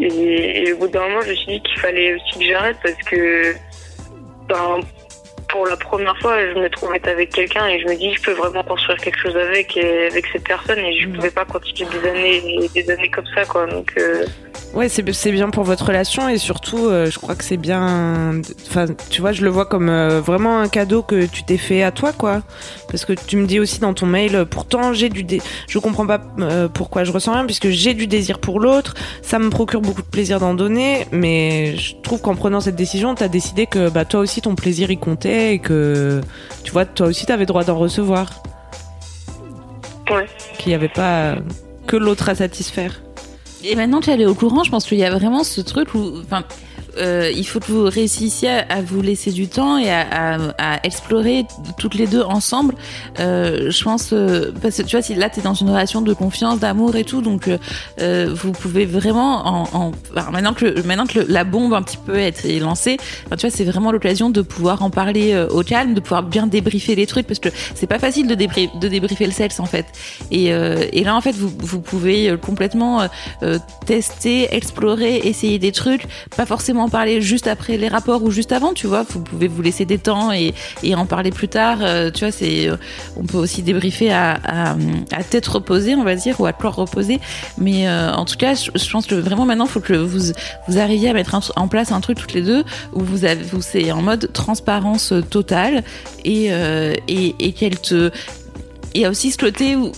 et, 0.00 0.72
au 0.72 0.76
bout 0.78 0.88
d'un 0.88 1.00
moment, 1.08 1.20
je 1.22 1.30
me 1.30 1.34
suis 1.34 1.46
dit 1.46 1.62
qu'il 1.62 1.78
fallait 1.80 2.14
aussi 2.14 2.38
que 2.38 2.44
j'arrête 2.44 2.76
parce 2.82 3.02
que, 3.06 3.54
ben, 4.48 4.80
pour 5.48 5.66
la 5.66 5.76
première 5.76 6.16
fois, 6.18 6.38
je 6.38 6.58
me 6.58 6.70
trouvais 6.70 7.06
avec 7.08 7.30
quelqu'un 7.30 7.66
et 7.68 7.80
je 7.80 7.86
me 7.86 7.96
dis, 7.96 8.14
je 8.14 8.22
peux 8.22 8.32
vraiment 8.32 8.62
construire 8.62 8.98
quelque 8.98 9.18
chose 9.18 9.36
avec, 9.36 9.76
et, 9.76 10.06
avec 10.06 10.26
cette 10.32 10.44
personne 10.44 10.78
et 10.78 10.98
je 10.98 11.06
ne 11.06 11.12
mm. 11.12 11.16
pouvais 11.16 11.30
pas 11.30 11.44
continuer 11.44 11.90
des 12.00 12.08
années 12.08 12.64
et 12.64 12.68
des 12.68 12.90
années 12.90 13.10
comme 13.10 13.26
ça, 13.34 13.44
quoi. 13.44 13.66
Donc, 13.66 13.92
euh, 13.98 14.24
Ouais, 14.72 14.88
c'est 14.88 15.32
bien 15.32 15.50
pour 15.50 15.64
votre 15.64 15.86
relation 15.86 16.28
et 16.28 16.38
surtout, 16.38 16.86
euh, 16.86 17.10
je 17.10 17.18
crois 17.18 17.34
que 17.34 17.42
c'est 17.42 17.56
bien. 17.56 18.40
Enfin, 18.68 18.86
tu 19.10 19.20
vois, 19.20 19.32
je 19.32 19.42
le 19.42 19.50
vois 19.50 19.66
comme 19.66 19.88
euh, 19.88 20.20
vraiment 20.20 20.60
un 20.60 20.68
cadeau 20.68 21.02
que 21.02 21.26
tu 21.26 21.42
t'es 21.42 21.56
fait 21.56 21.82
à 21.82 21.90
toi, 21.90 22.12
quoi. 22.12 22.42
Parce 22.88 23.04
que 23.04 23.12
tu 23.12 23.36
me 23.36 23.46
dis 23.46 23.58
aussi 23.58 23.80
dans 23.80 23.94
ton 23.94 24.06
mail, 24.06 24.46
pourtant 24.48 24.92
j'ai 24.92 25.08
du, 25.08 25.24
dé... 25.24 25.42
je 25.68 25.78
comprends 25.80 26.06
pas 26.06 26.20
euh, 26.38 26.68
pourquoi 26.68 27.02
je 27.02 27.10
ressens 27.10 27.32
rien, 27.32 27.46
puisque 27.46 27.68
j'ai 27.68 27.94
du 27.94 28.06
désir 28.06 28.38
pour 28.38 28.60
l'autre, 28.60 28.94
ça 29.22 29.40
me 29.40 29.50
procure 29.50 29.80
beaucoup 29.80 30.02
de 30.02 30.06
plaisir 30.06 30.38
d'en 30.38 30.54
donner, 30.54 31.06
mais 31.10 31.76
je 31.76 31.96
trouve 31.96 32.20
qu'en 32.20 32.36
prenant 32.36 32.60
cette 32.60 32.76
décision, 32.76 33.16
t'as 33.16 33.28
décidé 33.28 33.66
que 33.66 33.88
bah 33.88 34.04
toi 34.04 34.20
aussi 34.20 34.40
ton 34.40 34.54
plaisir 34.54 34.92
y 34.92 34.98
comptait 34.98 35.54
et 35.54 35.58
que, 35.58 36.20
tu 36.62 36.70
vois, 36.70 36.84
toi 36.84 37.08
aussi 37.08 37.26
t'avais 37.26 37.46
droit 37.46 37.64
d'en 37.64 37.76
recevoir. 37.76 38.42
Ouais. 40.10 40.26
qu'il 40.58 40.70
n'y 40.70 40.74
avait 40.74 40.88
pas 40.88 41.36
que 41.86 41.96
l'autre 41.96 42.28
à 42.28 42.34
satisfaire. 42.34 43.00
Et 43.62 43.74
maintenant 43.74 44.00
qu'elle 44.00 44.20
est 44.20 44.26
au 44.26 44.34
courant, 44.34 44.64
je 44.64 44.70
pense 44.70 44.86
qu'il 44.86 44.98
y 44.98 45.04
a 45.04 45.10
vraiment 45.10 45.44
ce 45.44 45.60
truc 45.60 45.94
où, 45.94 46.12
enfin, 46.24 46.44
euh, 46.98 47.30
il 47.34 47.46
faut 47.46 47.60
que 47.60 47.70
vous 47.70 47.84
réussissiez 47.84 48.50
à, 48.68 48.82
vous 48.82 49.02
laisser 49.02 49.30
du 49.30 49.48
temps 49.48 49.78
et 49.78 49.90
à, 49.90 50.36
à, 50.36 50.74
à 50.74 50.86
explorer 50.86 51.46
toutes 51.78 51.94
les 51.94 52.06
deux 52.06 52.22
ensemble. 52.22 52.74
Euh, 53.18 53.70
je 53.70 53.84
pense 53.84 54.12
euh, 54.12 54.52
parce 54.62 54.76
que 54.76 54.82
tu 54.82 54.96
vois, 54.96 55.02
si 55.02 55.14
là 55.14 55.28
t'es 55.28 55.40
dans 55.40 55.54
une 55.54 55.70
relation 55.70 56.00
de 56.00 56.12
confiance, 56.12 56.58
d'amour 56.58 56.96
et 56.96 57.04
tout, 57.04 57.22
donc 57.22 57.48
euh, 57.48 57.58
euh, 58.00 58.32
vous 58.34 58.52
pouvez 58.52 58.86
vraiment, 58.86 59.46
en, 59.46 59.68
en 59.72 59.92
maintenant 60.32 60.54
que 60.54 60.86
maintenant 60.86 61.06
que 61.06 61.20
la 61.20 61.44
bombe 61.44 61.74
un 61.74 61.82
petit 61.82 61.98
peu 61.98 62.16
est, 62.16 62.58
lancée, 62.60 62.96
enfin, 63.26 63.36
tu 63.36 63.46
vois, 63.46 63.56
c'est 63.56 63.64
vraiment 63.64 63.92
l'occasion 63.92 64.30
de 64.30 64.42
pouvoir 64.42 64.82
en 64.82 64.90
parler 64.90 65.32
euh, 65.32 65.48
au 65.48 65.62
calme, 65.62 65.94
de 65.94 66.00
pouvoir 66.00 66.22
bien 66.22 66.46
débriefer 66.46 66.94
les 66.94 67.06
trucs 67.06 67.26
parce 67.26 67.40
que 67.40 67.48
c'est 67.74 67.86
pas 67.86 67.98
facile 67.98 68.26
de, 68.26 68.34
de 68.34 68.88
débriefer 68.88 69.26
le 69.26 69.32
sexe 69.32 69.60
en 69.60 69.66
fait. 69.66 69.86
Et, 70.30 70.46
et 70.46 71.04
là 71.04 71.16
en 71.16 71.20
fait 71.20 71.32
vous, 71.32 71.50
vous 71.58 71.80
pouvez 71.80 72.36
complètement 72.40 73.06
tester, 73.86 74.54
explorer, 74.54 75.16
essayer 75.24 75.58
des 75.58 75.72
trucs, 75.72 76.04
pas 76.36 76.46
forcément 76.46 76.79
en 76.82 76.88
parler 76.88 77.20
juste 77.20 77.46
après 77.46 77.76
les 77.76 77.88
rapports 77.88 78.22
ou 78.22 78.30
juste 78.30 78.52
avant, 78.52 78.72
tu 78.72 78.86
vois. 78.86 79.02
Vous 79.02 79.20
pouvez 79.20 79.48
vous 79.48 79.62
laisser 79.62 79.84
des 79.84 79.98
temps 79.98 80.32
et, 80.32 80.54
en 80.94 81.06
parler 81.06 81.30
plus 81.30 81.48
tard. 81.48 81.78
euh, 81.80 82.10
tu 82.10 82.24
vois, 82.24 82.32
c'est, 82.32 82.68
euh, 82.68 82.76
on 83.16 83.24
peut 83.24 83.38
aussi 83.38 83.62
débriefer 83.62 84.12
à, 84.12 84.38
à, 84.44 84.76
à 85.12 85.24
tête 85.24 85.46
reposée, 85.46 85.94
on 85.94 86.04
va 86.04 86.14
dire, 86.14 86.40
ou 86.40 86.46
à 86.46 86.52
corps 86.52 86.74
reposé. 86.74 87.20
Mais 87.58 87.88
euh, 87.88 88.12
en 88.12 88.24
tout 88.24 88.36
cas, 88.36 88.54
je, 88.54 88.90
pense 88.90 89.06
que 89.06 89.14
vraiment 89.14 89.46
maintenant, 89.46 89.66
il 89.66 89.70
faut 89.70 89.80
que 89.80 89.94
vous 89.94 90.32
vous 90.68 90.78
arriviez 90.78 91.10
à 91.10 91.12
mettre 91.12 91.36
en 91.56 91.68
place 91.68 91.92
un 91.92 92.00
truc 92.00 92.18
toutes 92.18 92.34
les 92.34 92.42
deux 92.42 92.64
où 92.92 93.00
vous 93.00 93.24
avez, 93.24 93.42
vous 93.42 93.62
c'est 93.62 93.92
en 93.92 94.02
mode 94.02 94.32
transparence 94.32 95.12
totale 95.30 95.84
et 96.24 96.50
et, 97.08 97.52
qu'elle 97.52 97.78
te 97.78 98.10
il 98.94 99.02
y 99.02 99.06
aussi 99.06 99.30
ce 99.30 99.38
côté 99.38 99.76
où 99.76 99.92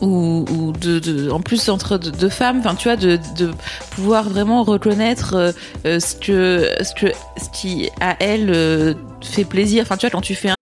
ou, 0.00 0.44
ou 0.50 0.72
de, 0.72 0.98
de, 0.98 1.30
en 1.30 1.40
plus 1.40 1.68
entre 1.68 1.98
deux, 1.98 2.28
femmes, 2.28 2.58
enfin 2.60 2.74
tu 2.74 2.88
vois, 2.88 2.96
de, 2.96 3.18
de 3.36 3.52
pouvoir 3.90 4.28
vraiment 4.28 4.62
reconnaître 4.62 5.34
euh, 5.34 5.52
euh, 5.86 6.00
ce 6.00 6.14
que 6.16 6.70
ce 6.82 6.94
que 6.94 7.12
ce 7.36 7.48
qui 7.50 7.90
à 8.00 8.16
elle 8.20 8.50
euh, 8.50 8.94
fait 9.22 9.44
plaisir. 9.44 9.82
Enfin 9.82 9.96
tu 9.96 10.06
vois 10.06 10.10
quand 10.10 10.20
tu 10.20 10.34
fais 10.34 10.50
un 10.50 10.56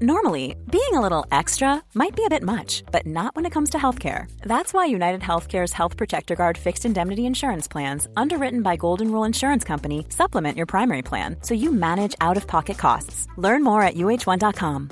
Normally, 0.00 0.56
being 0.68 0.94
a 0.94 1.00
little 1.00 1.24
extra 1.30 1.80
might 1.94 2.16
be 2.16 2.24
a 2.24 2.28
bit 2.28 2.42
much, 2.42 2.82
but 2.90 3.06
not 3.06 3.36
when 3.36 3.46
it 3.46 3.52
comes 3.52 3.70
to 3.70 3.78
healthcare. 3.78 4.24
That's 4.44 4.74
why 4.74 4.86
United 4.86 5.20
Healthcare's 5.20 5.72
Health 5.72 5.96
Protector 5.96 6.34
Guard 6.34 6.58
fixed 6.58 6.84
indemnity 6.84 7.24
insurance 7.24 7.68
plans, 7.68 8.08
underwritten 8.16 8.62
by 8.62 8.74
Golden 8.74 9.12
Rule 9.12 9.22
Insurance 9.22 9.62
Company, 9.62 10.04
supplement 10.08 10.56
your 10.56 10.66
primary 10.66 11.02
plan 11.02 11.36
so 11.42 11.54
you 11.54 11.70
manage 11.70 12.16
out 12.20 12.36
of 12.36 12.48
pocket 12.48 12.78
costs. 12.78 13.28
Learn 13.36 13.62
more 13.62 13.82
at 13.82 13.94
uh1.com. 13.94 14.90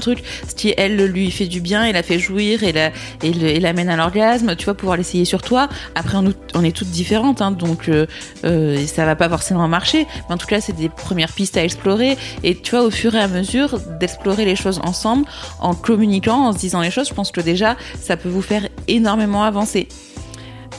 truc, 0.00 0.22
ce 0.48 0.54
qui 0.54 0.72
elle 0.78 0.96
lui 1.04 1.30
fait 1.30 1.44
du 1.44 1.60
bien 1.60 1.84
et 1.84 1.92
la 1.92 2.02
fait 2.02 2.18
jouir 2.18 2.64
et 2.64 2.72
la 2.72 2.92
et 3.22 3.60
l'amène 3.60 3.90
à 3.90 3.96
l'orgasme, 3.96 4.56
tu 4.56 4.64
vas 4.64 4.72
pouvoir 4.72 4.96
l'essayer 4.96 5.26
sur 5.26 5.42
toi. 5.42 5.68
Après 5.94 6.16
on, 6.16 6.32
on 6.54 6.64
est 6.64 6.74
toutes 6.74 6.88
différentes, 6.88 7.42
hein, 7.42 7.50
donc 7.50 7.90
euh, 7.90 8.06
euh, 8.46 8.86
ça 8.86 9.04
va 9.04 9.16
pas 9.16 9.28
forcément 9.28 9.68
marcher. 9.68 10.06
Mais 10.28 10.34
en 10.34 10.38
tout 10.38 10.46
cas 10.46 10.62
c'est 10.62 10.72
des 10.72 10.88
premières 10.88 11.30
pistes 11.30 11.58
à 11.58 11.62
explorer 11.62 12.16
et 12.42 12.56
tu 12.56 12.70
vois 12.70 12.84
au 12.84 12.90
fur 12.90 13.14
et 13.14 13.20
à 13.20 13.28
mesure 13.28 13.78
d'explorer 14.00 14.46
les 14.46 14.56
choses 14.56 14.80
ensemble, 14.82 15.26
en 15.60 15.74
communiquant, 15.74 16.46
en 16.46 16.52
se 16.54 16.58
disant 16.58 16.80
les 16.80 16.90
choses, 16.90 17.08
je 17.10 17.14
pense 17.14 17.30
que 17.30 17.42
déjà 17.42 17.76
ça 18.00 18.16
peut 18.16 18.30
vous 18.30 18.40
faire 18.40 18.66
énormément 18.88 19.44
avancer. 19.44 19.88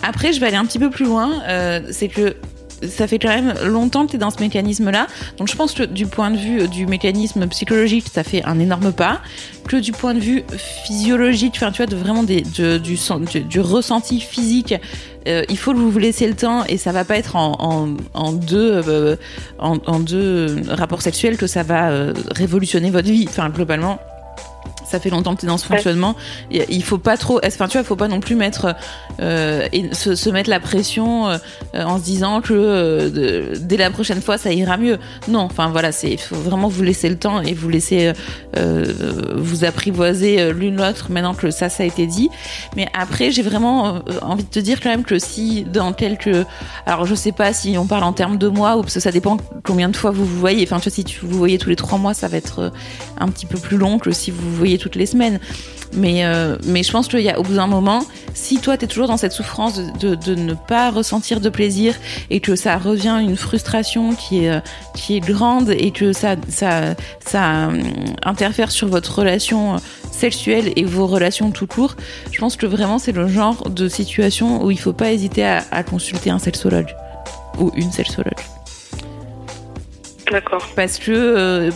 Après, 0.02 0.34
je 0.34 0.40
vais 0.40 0.48
aller 0.48 0.58
un 0.58 0.66
petit 0.66 0.80
peu 0.80 0.90
plus 0.90 1.06
loin. 1.06 1.44
euh, 1.48 1.82
c'est 1.92 2.10
que 2.10 2.36
ça 2.88 3.08
fait 3.08 3.20
quand 3.20 3.30
même 3.30 3.54
longtemps 3.66 4.06
que 4.06 4.12
tu 4.12 4.16
es 4.16 4.20
dans 4.20 4.30
ce 4.32 4.40
mécanisme-là. 4.40 5.08
Donc 5.38 5.48
je 5.50 5.56
pense 5.56 5.74
que 5.74 5.84
du 5.84 6.06
point 6.08 6.32
de 6.32 6.38
vue 6.38 6.68
du 6.68 6.86
mécanisme 6.86 7.48
psychologique, 7.48 8.06
ça 8.12 8.24
fait 8.24 8.44
un 8.46 8.60
énorme 8.60 8.92
pas. 8.92 9.22
Que 9.68 9.78
du 9.78 9.92
point 9.94 10.14
de 10.14 10.20
vue 10.20 10.44
physiologique, 10.86 11.54
enfin 11.56 11.72
tu 11.72 11.78
vois, 11.78 11.86
de 11.86 11.96
vraiment 11.96 12.24
du, 12.24 12.98
sen- 12.98 13.24
du, 13.26 13.42
du 13.42 13.60
ressenti 13.62 14.20
physique, 14.20 14.74
euh, 15.28 15.44
il 15.48 15.58
faut 15.58 15.72
que 15.72 15.78
vous 15.78 15.90
vous 15.90 16.00
laissiez 16.00 16.28
le 16.28 16.34
temps 16.36 16.66
et 16.66 16.78
ça 16.78 16.92
va 16.92 17.06
pas 17.06 17.16
être 17.18 17.38
en, 17.38 17.88
deux, 18.34 18.82
euh, 18.88 19.16
en, 19.60 20.00
deux 20.02 20.58
rapports 20.68 21.02
sexuels 21.02 21.38
que 21.38 21.48
ça 21.48 21.64
va 21.64 21.92
euh, 21.92 22.14
révolutionner 22.36 22.92
votre 22.92 23.08
vie. 23.10 23.26
Enfin 23.30 23.50
globalement. 23.50 24.00
Ça 24.94 25.00
fait 25.00 25.10
longtemps 25.10 25.34
que 25.34 25.40
tu 25.40 25.48
es 25.48 25.50
dans 25.50 25.58
ce 25.58 25.66
fonctionnement. 25.66 26.16
Il 26.52 26.84
faut 26.84 27.00
pas 27.00 27.18
trop, 27.18 27.40
enfin 27.44 27.68
tu 27.68 27.74
vois, 27.74 27.82
il 27.82 27.86
faut 27.88 27.96
pas 27.96 28.08
non 28.08 28.20
plus 28.20 28.36
mettre 28.36 28.76
euh, 29.20 29.68
et 29.74 29.92
se, 29.96 30.14
se 30.14 30.30
mettre 30.30 30.52
la 30.52 30.60
pression 30.60 31.30
euh, 31.30 31.38
en 31.74 31.98
se 31.98 32.04
disant 32.04 32.42
que 32.42 32.54
euh, 32.54 33.10
de- 33.10 33.58
dès 33.60 33.78
la 33.78 33.90
prochaine 33.90 34.22
fois 34.22 34.38
ça 34.38 34.54
ira 34.54 34.78
mieux. 34.78 35.00
Non, 35.28 35.40
enfin 35.40 35.70
voilà, 35.70 35.92
c'est 35.92 36.12
il 36.12 36.20
faut 36.20 36.36
vraiment 36.36 36.68
vous 36.68 36.84
laisser 36.84 37.10
le 37.10 37.18
temps 37.18 37.42
et 37.42 37.54
vous 37.56 37.70
laisser 37.70 38.14
vous 39.36 39.66
apprivoiser 39.66 40.54
l'une 40.54 40.78
l'autre 40.78 41.08
maintenant 41.12 41.34
que 41.34 41.50
ça 41.50 41.70
ça 41.70 41.82
a 41.84 41.86
été 41.88 42.06
dit. 42.06 42.30
Mais 42.76 42.88
après, 42.94 43.32
j'ai 43.32 43.42
vraiment 43.42 44.00
envie 44.22 44.44
de 44.44 44.50
te 44.50 44.60
dire 44.60 44.80
quand 44.80 44.90
même 44.90 45.04
que 45.04 45.18
si 45.20 45.64
dans 45.64 45.92
quelques 45.94 46.46
alors 46.86 47.06
je 47.08 47.16
sais 47.16 47.32
pas 47.32 47.52
si 47.54 47.78
on 47.80 47.88
parle 47.88 48.04
en 48.04 48.14
termes 48.14 48.38
de 48.38 48.48
mois 48.48 48.78
ou 48.78 48.82
parce 48.82 48.94
que 48.94 49.00
ça 49.00 49.12
dépend 49.12 49.38
combien 49.64 49.90
de 49.90 49.96
fois 49.96 50.12
vous 50.12 50.26
vous 50.26 50.40
voyez. 50.40 50.64
Enfin 50.64 50.78
tu 50.78 50.90
vois 50.90 50.94
si 50.96 51.04
tu 51.04 51.20
vous 51.26 51.38
voyez 51.38 51.58
tous 51.58 51.70
les 51.70 51.76
trois 51.76 51.98
mois, 51.98 52.14
ça 52.14 52.28
va 52.28 52.38
être 52.38 52.72
un 53.20 53.28
petit 53.30 53.46
peu 53.48 53.58
plus 53.58 53.78
long 53.78 53.98
que 53.98 54.12
si 54.12 54.30
vous 54.32 54.42
vous 54.50 54.56
voyez 54.56 54.78
toutes 54.84 54.96
les 54.96 55.06
semaines. 55.06 55.40
Mais, 55.96 56.26
euh, 56.26 56.58
mais 56.66 56.84
je 56.84 56.92
pense 56.92 57.08
qu'il 57.08 57.22
y 57.22 57.30
a 57.30 57.40
au 57.40 57.44
bout 57.44 57.56
d'un 57.56 57.68
moment, 57.68 58.04
si 58.34 58.58
toi 58.60 58.78
tu 58.78 58.86
es 58.86 58.88
toujours 58.88 59.08
dans 59.08 59.18
cette 59.18 59.32
souffrance 59.32 59.78
de, 59.78 59.92
de, 60.00 60.16
de 60.16 60.36
ne 60.36 60.54
pas 60.54 60.90
ressentir 60.90 61.40
de 61.40 61.50
plaisir 61.50 61.96
et 62.30 62.40
que 62.40 62.56
ça 62.56 62.78
revient 62.78 63.18
une 63.22 63.38
frustration 63.38 64.16
qui 64.16 64.46
est, 64.46 64.50
euh, 64.50 64.60
qui 64.96 65.16
est 65.16 65.20
grande 65.20 65.70
et 65.70 65.92
que 65.92 66.12
ça, 66.12 66.36
ça, 66.50 66.96
ça 67.26 67.68
euh, 67.70 67.82
interfère 68.24 68.72
sur 68.72 68.88
votre 68.88 69.20
relation 69.20 69.78
sexuelle 70.12 70.74
et 70.76 70.84
vos 70.84 71.08
relations 71.08 71.52
tout 71.52 71.68
court, 71.68 71.96
je 72.32 72.40
pense 72.40 72.56
que 72.56 72.66
vraiment 72.66 73.00
c'est 73.00 73.12
le 73.12 73.28
genre 73.28 73.70
de 73.70 73.88
situation 73.88 74.64
où 74.64 74.72
il 74.72 74.80
faut 74.80 74.94
pas 74.94 75.12
hésiter 75.12 75.46
à, 75.46 75.64
à 75.72 75.84
consulter 75.84 76.30
un 76.30 76.40
sexologue 76.40 76.94
ou 77.60 77.72
une 77.76 77.92
sexologue 77.92 78.42
D'accord. 80.32 80.68
parce 80.76 80.98
que 80.98 81.12
euh, 81.12 81.72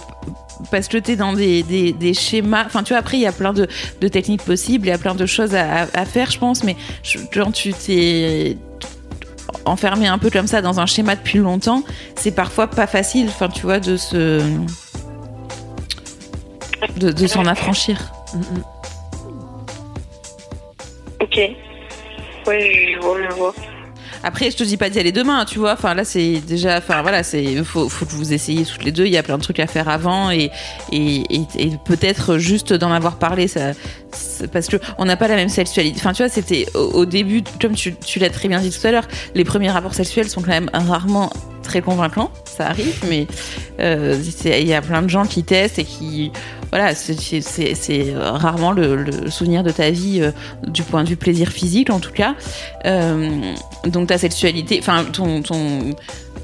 parce 0.72 0.88
que 0.88 0.98
t'es 0.98 1.16
dans 1.16 1.34
des, 1.34 1.64
des, 1.64 2.14
schémas 2.14 2.66
enfin 2.66 2.84
tu 2.84 2.94
vois 2.94 3.00
après 3.00 3.18
il 3.18 3.22
y 3.22 3.28
a 3.28 3.32
plein 3.32 3.54
de, 3.54 3.68
techniques 4.08 4.44
possibles 4.44 4.88
il 4.88 4.90
y 4.90 4.94
a 4.94 4.98
plein 4.98 5.16
de 5.16 5.26
choses 5.26 5.56
à, 5.56 6.06
faire 6.06 6.32
je 6.32 6.40
pense 6.40 6.64
mais 6.64 6.76
quand 7.34 7.52
tu 7.52 7.74
t'es 7.74 8.58
enfermé 9.66 10.08
un 10.08 10.18
peu 10.18 10.30
comme 10.30 10.48
ça 10.48 10.62
dans 10.62 10.80
un 10.80 10.86
schéma 10.86 11.16
depuis 11.16 11.40
longtemps 11.40 11.84
c'est 12.16 12.36
parfois 12.36 12.68
pas 12.68 12.88
facile 12.88 13.28
enfin 13.30 13.50
tu 13.50 13.62
vois 13.62 13.80
de 13.80 13.98
se 13.98 14.42
de, 16.98 17.12
de 17.12 17.28
s'en 17.28 17.46
affranchir 17.46 18.12
Ok. 21.20 21.38
Ouais, 22.46 22.94
je 22.94 23.00
vois, 23.00 23.28
vois. 23.36 23.54
Après, 24.28 24.52
je 24.52 24.58
te 24.58 24.64
dis 24.66 24.76
pas 24.76 24.90
d'y 24.90 25.00
aller 25.00 25.14
demain, 25.14 25.46
tu 25.46 25.58
vois. 25.58 25.72
Enfin, 25.72 25.94
là, 25.94 26.04
c'est 26.04 26.42
déjà, 26.46 26.80
enfin, 26.80 27.02
voilà, 27.02 27.24
c'est, 27.24 27.64
faut, 27.64 27.88
faut 27.88 28.06
que 28.06 28.12
vous 28.12 28.34
essayiez 28.34 28.66
toutes 28.66 28.84
les 28.84 28.92
deux. 28.92 29.06
Il 29.06 29.14
y 29.14 29.16
a 29.18 29.24
plein 29.24 29.38
de 29.38 29.42
trucs 29.42 29.62
à 29.62 29.68
faire 29.68 29.88
avant 29.88 30.32
et, 30.32 30.52
et, 30.92 31.24
peut-être 31.86 32.38
juste 32.38 32.74
d'en 32.74 32.92
avoir 32.92 33.20
parlé, 33.20 33.48
ça, 33.48 33.72
parce 34.52 34.68
que 34.68 34.76
on 34.98 35.06
n'a 35.06 35.16
pas 35.16 35.30
la 35.30 35.38
même 35.38 35.48
sexualité. 35.48 35.96
Enfin, 35.98 36.12
tu 36.12 36.24
vois, 36.24 36.30
c'était 36.30 36.66
au, 36.74 37.06
début, 37.06 37.42
comme 37.62 37.74
tu 37.76 38.20
l'as 38.20 38.30
très 38.30 38.50
bien 38.50 38.60
dit 38.60 38.70
tout 38.70 38.86
à 38.86 38.92
l'heure, 38.92 39.08
les 39.34 39.46
premiers 39.46 39.72
rapports 39.72 39.94
sexuels 39.94 40.28
sont 40.28 40.42
quand 40.42 40.52
même 40.52 40.70
rarement 40.74 41.30
très 41.68 41.82
convaincants. 41.82 42.32
Ça 42.46 42.68
arrive, 42.68 43.04
mais 43.08 43.28
euh, 43.80 44.20
il 44.46 44.68
y 44.68 44.74
a 44.74 44.82
plein 44.82 45.04
de 45.04 45.10
gens 45.10 45.26
qui 45.26 45.44
testent 45.44 45.78
et 45.78 45.84
qui, 45.84 46.32
voilà, 46.70 46.96
c'est, 46.96 48.14
rarement 48.16 48.72
le, 48.72 49.30
souvenir 49.30 49.64
de 49.64 49.70
ta 49.70 49.92
vie 49.92 50.22
euh, 50.22 50.32
du 50.68 50.84
point 50.84 51.04
de 51.04 51.10
vue 51.10 51.16
plaisir 51.16 51.50
physique, 51.50 51.90
en 51.90 52.00
tout 52.00 52.12
cas. 52.12 52.36
Euh, 52.86 53.54
donc 53.86 54.08
ta 54.08 54.18
sexualité, 54.18 54.80
enfin 54.82 55.06
ton, 55.06 55.42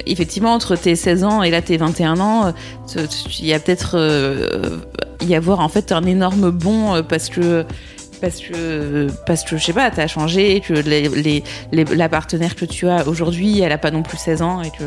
effectivement 0.05 0.53
entre 0.53 0.75
tes 0.75 0.95
16 0.95 1.23
ans 1.23 1.43
et 1.43 1.49
là 1.49 1.61
tes 1.61 1.77
21 1.77 2.19
ans, 2.19 2.53
il 2.95 3.45
y 3.45 3.53
a 3.53 3.59
peut-être 3.59 3.95
euh, 3.95 4.79
y 5.21 5.35
avoir 5.35 5.59
en 5.59 5.69
fait 5.69 5.91
un 5.91 6.03
énorme 6.03 6.51
bond 6.51 7.03
parce 7.07 7.29
que 7.29 7.65
parce 8.23 8.39
que 8.39 9.07
parce 9.25 9.43
que 9.43 9.57
je 9.57 9.63
sais 9.65 9.73
pas, 9.73 9.91
t'as 9.91 10.07
changé, 10.07 10.61
que 10.61 10.73
les, 10.73 11.09
les, 11.09 11.43
les- 11.73 11.83
la 11.83 12.07
partenaire 12.07 12.55
que 12.55 12.63
tu 12.63 12.87
as 12.87 13.05
aujourd'hui, 13.07 13.59
elle 13.59 13.73
a 13.73 13.77
pas 13.77 13.91
non 13.91 14.01
plus 14.01 14.17
16 14.17 14.41
ans 14.41 14.61
et 14.61 14.69
que, 14.71 14.85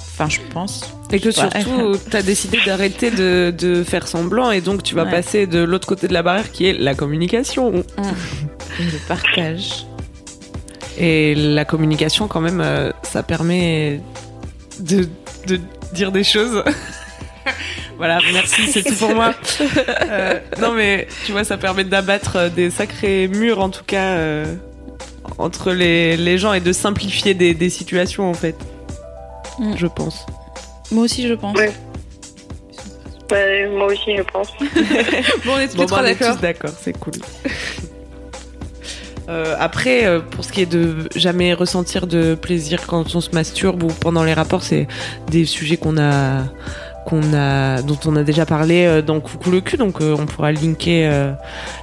enfin 0.00 0.28
je 0.28 0.40
pense. 0.52 0.92
Et 1.12 1.20
que 1.20 1.30
surtout, 1.30 1.96
t'as 2.10 2.22
décidé 2.22 2.58
d'arrêter 2.66 3.12
de, 3.12 3.54
de 3.56 3.84
faire 3.84 4.08
semblant 4.08 4.50
et 4.50 4.60
donc 4.60 4.82
tu 4.82 4.96
vas 4.96 5.04
Ouais. 5.04 5.10
passer 5.12 5.46
de 5.46 5.60
l'autre 5.60 5.86
côté 5.86 6.08
de 6.08 6.12
la 6.12 6.22
barrière 6.24 6.50
qui 6.50 6.66
est 6.66 6.72
la 6.72 6.96
communication. 6.96 7.72
Et 8.80 8.84
le 8.84 8.98
partage. 9.06 9.86
Et 10.98 11.34
la 11.36 11.64
communication, 11.64 12.26
quand 12.26 12.40
même, 12.40 12.60
euh, 12.60 12.90
ça 13.02 13.22
permet 13.22 14.00
de, 14.80 15.08
de 15.46 15.60
dire 15.92 16.10
des 16.10 16.24
choses. 16.24 16.64
voilà, 17.96 18.18
merci, 18.32 18.66
c'est 18.70 18.82
tout 18.82 18.94
pour 18.94 19.14
moi. 19.14 19.34
Euh, 20.10 20.38
non, 20.60 20.72
mais 20.72 21.06
tu 21.26 21.32
vois, 21.32 21.44
ça 21.44 21.56
permet 21.56 21.84
d'abattre 21.84 22.36
euh, 22.36 22.48
des 22.48 22.70
sacrés 22.70 23.28
murs, 23.28 23.60
en 23.60 23.70
tout 23.70 23.84
cas, 23.84 24.14
euh, 24.14 24.54
entre 25.38 25.72
les, 25.72 26.16
les 26.16 26.38
gens 26.38 26.52
et 26.52 26.60
de 26.60 26.72
simplifier 26.72 27.34
des, 27.34 27.54
des 27.54 27.70
situations, 27.70 28.28
en 28.28 28.34
fait. 28.34 28.56
Mm. 29.58 29.76
Je 29.76 29.86
pense. 29.86 30.26
Moi 30.90 31.04
aussi 31.04 31.26
je 31.26 31.34
pense. 31.34 31.56
Ouais. 31.56 31.72
Ouais, 33.30 33.68
moi 33.68 33.86
aussi, 33.86 34.16
je 34.16 34.22
pense. 34.22 34.48
bon, 35.44 35.52
on 35.54 35.58
est 35.58 35.68
tous 35.68 35.76
Bon, 35.76 35.82
bah, 35.84 35.86
trois 35.86 36.02
on 36.02 36.04
est 36.04 36.14
d'accord. 36.14 36.36
tous 36.36 36.42
d'accord, 36.42 36.72
c'est 36.80 36.98
cool. 36.98 37.14
Euh, 39.26 39.56
après, 39.58 40.04
euh, 40.04 40.20
pour 40.20 40.44
ce 40.44 40.52
qui 40.52 40.60
est 40.60 40.66
de 40.66 41.08
jamais 41.16 41.54
ressentir 41.54 42.06
de 42.06 42.34
plaisir 42.34 42.86
quand 42.86 43.14
on 43.14 43.22
se 43.22 43.30
masturbe 43.30 43.82
ou 43.82 43.86
pendant 43.86 44.22
les 44.22 44.34
rapports, 44.34 44.62
c'est 44.62 44.86
des 45.30 45.46
sujets 45.46 45.78
qu'on 45.78 45.96
a, 45.96 46.44
dont 47.10 47.98
on 48.06 48.16
a 48.16 48.22
déjà 48.22 48.46
parlé 48.46 48.84
euh, 48.84 49.02
dans 49.02 49.20
Coucou 49.20 49.50
le 49.50 49.60
cul, 49.60 49.76
donc 49.76 50.00
euh, 50.00 50.16
on 50.18 50.26
pourra 50.26 50.52
linker 50.52 51.10
euh, 51.10 51.32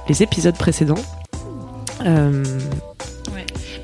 les 0.08 0.22
épisodes 0.22 0.56
précédents. 0.56 0.94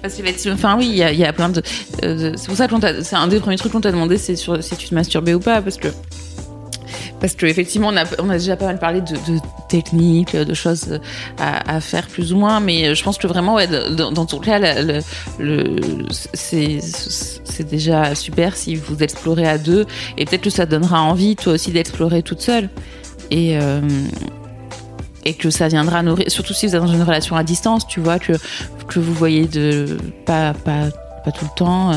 Qu'effectivement, 0.02 0.54
enfin 0.54 0.76
oui, 0.78 0.86
il 0.88 0.96
y, 0.96 1.24
a- 1.24 1.32
plein 1.32 1.48
de. 1.48 1.62
de- 2.02 2.32
c'est 2.36 2.46
pour 2.46 2.56
ça 2.56 2.66
que 2.68 3.02
c'est 3.02 3.16
un 3.16 3.26
des 3.28 3.40
premiers 3.40 3.56
trucs 3.56 3.72
qu'on 3.72 3.80
t'a 3.80 3.90
demandé, 3.92 4.16
c'est 4.16 4.36
sur 4.36 4.62
si 4.62 4.76
tu 4.76 4.88
te 4.88 4.94
masturbais 4.94 5.34
ou 5.34 5.40
pas, 5.40 5.60
parce 5.62 5.76
que. 5.76 5.88
Parce 7.20 7.34
que 7.34 7.46
effectivement, 7.46 7.88
on 7.88 7.96
a, 7.96 8.04
on 8.20 8.30
a 8.30 8.38
déjà 8.38 8.56
pas 8.56 8.66
mal 8.66 8.78
parlé 8.78 9.00
de, 9.00 9.16
techniques, 9.68 10.36
de 10.36 10.54
choses 10.54 11.00
à, 11.38 11.80
faire 11.80 12.06
plus 12.06 12.32
ou 12.32 12.36
moins, 12.36 12.60
mais 12.60 12.94
je 12.94 13.02
pense 13.02 13.18
que 13.18 13.26
vraiment, 13.26 13.58
dans, 13.96 14.26
ton 14.26 14.38
cas, 14.38 14.60
c'est 16.32 17.68
déjà 17.68 18.14
super 18.14 18.56
si 18.56 18.76
vous 18.76 19.02
explorez 19.02 19.48
à 19.48 19.58
deux, 19.58 19.86
et 20.16 20.24
peut-être 20.24 20.42
que 20.42 20.50
ça 20.50 20.66
donnera 20.66 21.02
envie, 21.02 21.36
toi 21.36 21.54
aussi, 21.54 21.72
d'explorer 21.72 22.22
toute 22.22 22.40
seule. 22.40 22.68
Et, 23.30 23.58
euh, 23.58 23.80
et 25.24 25.34
que 25.34 25.50
ça 25.50 25.68
viendra 25.68 26.02
nourrir, 26.02 26.30
surtout 26.30 26.54
si 26.54 26.66
vous 26.66 26.74
êtes 26.74 26.80
dans 26.80 26.92
une 26.92 27.02
relation 27.02 27.36
à 27.36 27.42
distance, 27.42 27.86
tu 27.86 28.00
vois, 28.00 28.18
que, 28.18 28.32
que 28.88 28.98
vous 28.98 29.12
voyez 29.12 29.46
de 29.46 29.98
pas, 30.24 30.54
pas, 30.54 30.88
pas 31.24 31.32
tout 31.32 31.44
le 31.44 31.50
temps, 31.56 31.92
euh, 31.92 31.96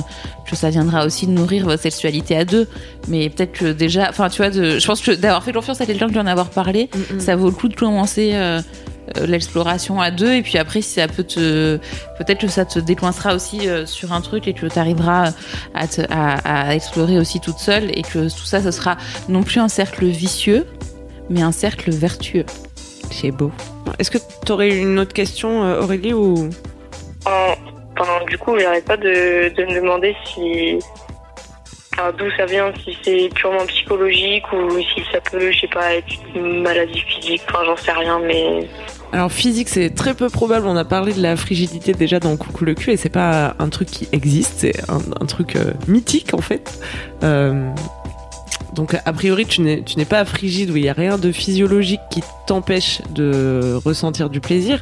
que 0.49 0.55
ça 0.55 0.69
viendra 0.69 1.05
aussi 1.05 1.27
de 1.27 1.31
nourrir 1.31 1.65
votre 1.65 1.81
sexualité 1.81 2.35
à 2.37 2.45
deux. 2.45 2.67
Mais 3.07 3.29
peut-être 3.29 3.51
que 3.53 3.71
déjà, 3.71 4.07
enfin, 4.09 4.29
tu 4.29 4.37
vois, 4.41 4.49
de, 4.49 4.79
je 4.79 4.85
pense 4.87 5.01
que 5.01 5.11
d'avoir 5.11 5.43
fait 5.43 5.53
confiance 5.53 5.79
à 5.81 5.85
quelqu'un 5.85 6.09
qui 6.09 6.19
en 6.19 6.25
avoir 6.27 6.49
parlé, 6.49 6.89
ça 7.19 7.35
vaut 7.35 7.47
le 7.47 7.55
coup 7.55 7.67
de 7.67 7.75
commencer 7.75 8.31
euh, 8.33 8.61
euh, 9.17 9.25
l'exploration 9.25 9.99
à 10.01 10.11
deux. 10.11 10.33
Et 10.33 10.41
puis 10.41 10.57
après, 10.57 10.81
si 10.81 10.93
ça 10.95 11.07
peut 11.07 11.23
te, 11.23 11.77
peut-être 12.17 12.39
que 12.41 12.47
ça 12.47 12.65
te 12.65 12.79
décoincera 12.79 13.33
aussi 13.35 13.67
euh, 13.67 13.85
sur 13.85 14.13
un 14.13 14.21
truc 14.21 14.47
et 14.47 14.53
que 14.53 14.65
tu 14.67 14.79
arriveras 14.79 15.31
à, 15.73 15.87
te- 15.87 16.01
à, 16.09 16.67
à 16.69 16.75
explorer 16.75 17.17
aussi 17.19 17.39
toute 17.39 17.57
seule 17.59 17.89
et 17.97 18.01
que 18.01 18.29
tout 18.29 18.45
ça, 18.45 18.61
ce 18.61 18.71
sera 18.71 18.97
non 19.29 19.43
plus 19.43 19.59
un 19.59 19.67
cercle 19.69 20.05
vicieux, 20.05 20.65
mais 21.29 21.41
un 21.41 21.51
cercle 21.51 21.91
vertueux. 21.91 22.45
c'est 23.11 23.31
beau. 23.31 23.51
Est-ce 23.99 24.11
que 24.11 24.17
tu 24.45 24.51
aurais 24.51 24.77
une 24.77 24.99
autre 24.99 25.13
question, 25.13 25.61
Aurélie, 25.79 26.13
ou? 26.13 26.49
Du 28.27 28.37
coup, 28.37 28.57
j'arrête 28.57 28.85
pas 28.85 28.97
de, 28.97 29.53
de 29.55 29.65
me 29.65 29.75
demander 29.75 30.15
si. 30.25 30.79
D'où 32.17 32.25
ça 32.35 32.45
vient, 32.45 32.73
si 32.83 32.97
c'est 33.03 33.29
purement 33.35 33.63
psychologique 33.67 34.51
ou 34.53 34.71
si 34.79 35.03
ça 35.11 35.19
peut, 35.21 35.51
je 35.51 35.59
sais 35.59 35.67
pas, 35.67 35.93
être 35.93 36.07
une 36.33 36.63
maladie 36.63 36.99
physique. 37.01 37.43
Enfin, 37.47 37.59
j'en 37.63 37.75
sais 37.75 37.91
rien, 37.91 38.17
mais 38.19 38.67
Alors 39.13 39.31
physique, 39.31 39.69
c'est 39.69 39.91
très 39.91 40.15
peu 40.15 40.27
probable. 40.27 40.65
On 40.65 40.75
a 40.77 40.85
parlé 40.85 41.13
de 41.13 41.21
la 41.21 41.35
frigidité 41.35 41.93
déjà 41.93 42.19
dans 42.19 42.35
Coucou 42.37 42.65
le 42.65 42.73
cul 42.73 42.91
et 42.91 42.97
c'est 42.97 43.09
pas 43.09 43.55
un 43.59 43.69
truc 43.69 43.89
qui 43.89 44.07
existe, 44.13 44.53
c'est 44.59 44.89
un, 44.89 44.99
un 45.19 45.25
truc 45.27 45.55
euh, 45.55 45.73
mythique 45.87 46.33
en 46.33 46.41
fait. 46.41 46.79
Euh, 47.23 47.69
donc 48.81 48.95
a 49.05 49.13
priori, 49.13 49.45
tu 49.45 49.61
n'es 49.61 50.05
pas 50.09 50.25
frigide 50.25 50.71
où 50.71 50.75
il 50.75 50.85
y 50.85 50.89
a 50.89 50.93
rien 50.93 51.19
de 51.19 51.31
physiologique 51.31 51.99
qui 52.09 52.23
t'empêche 52.47 53.03
de 53.11 53.79
ressentir 53.85 54.31
du 54.31 54.41
plaisir. 54.41 54.81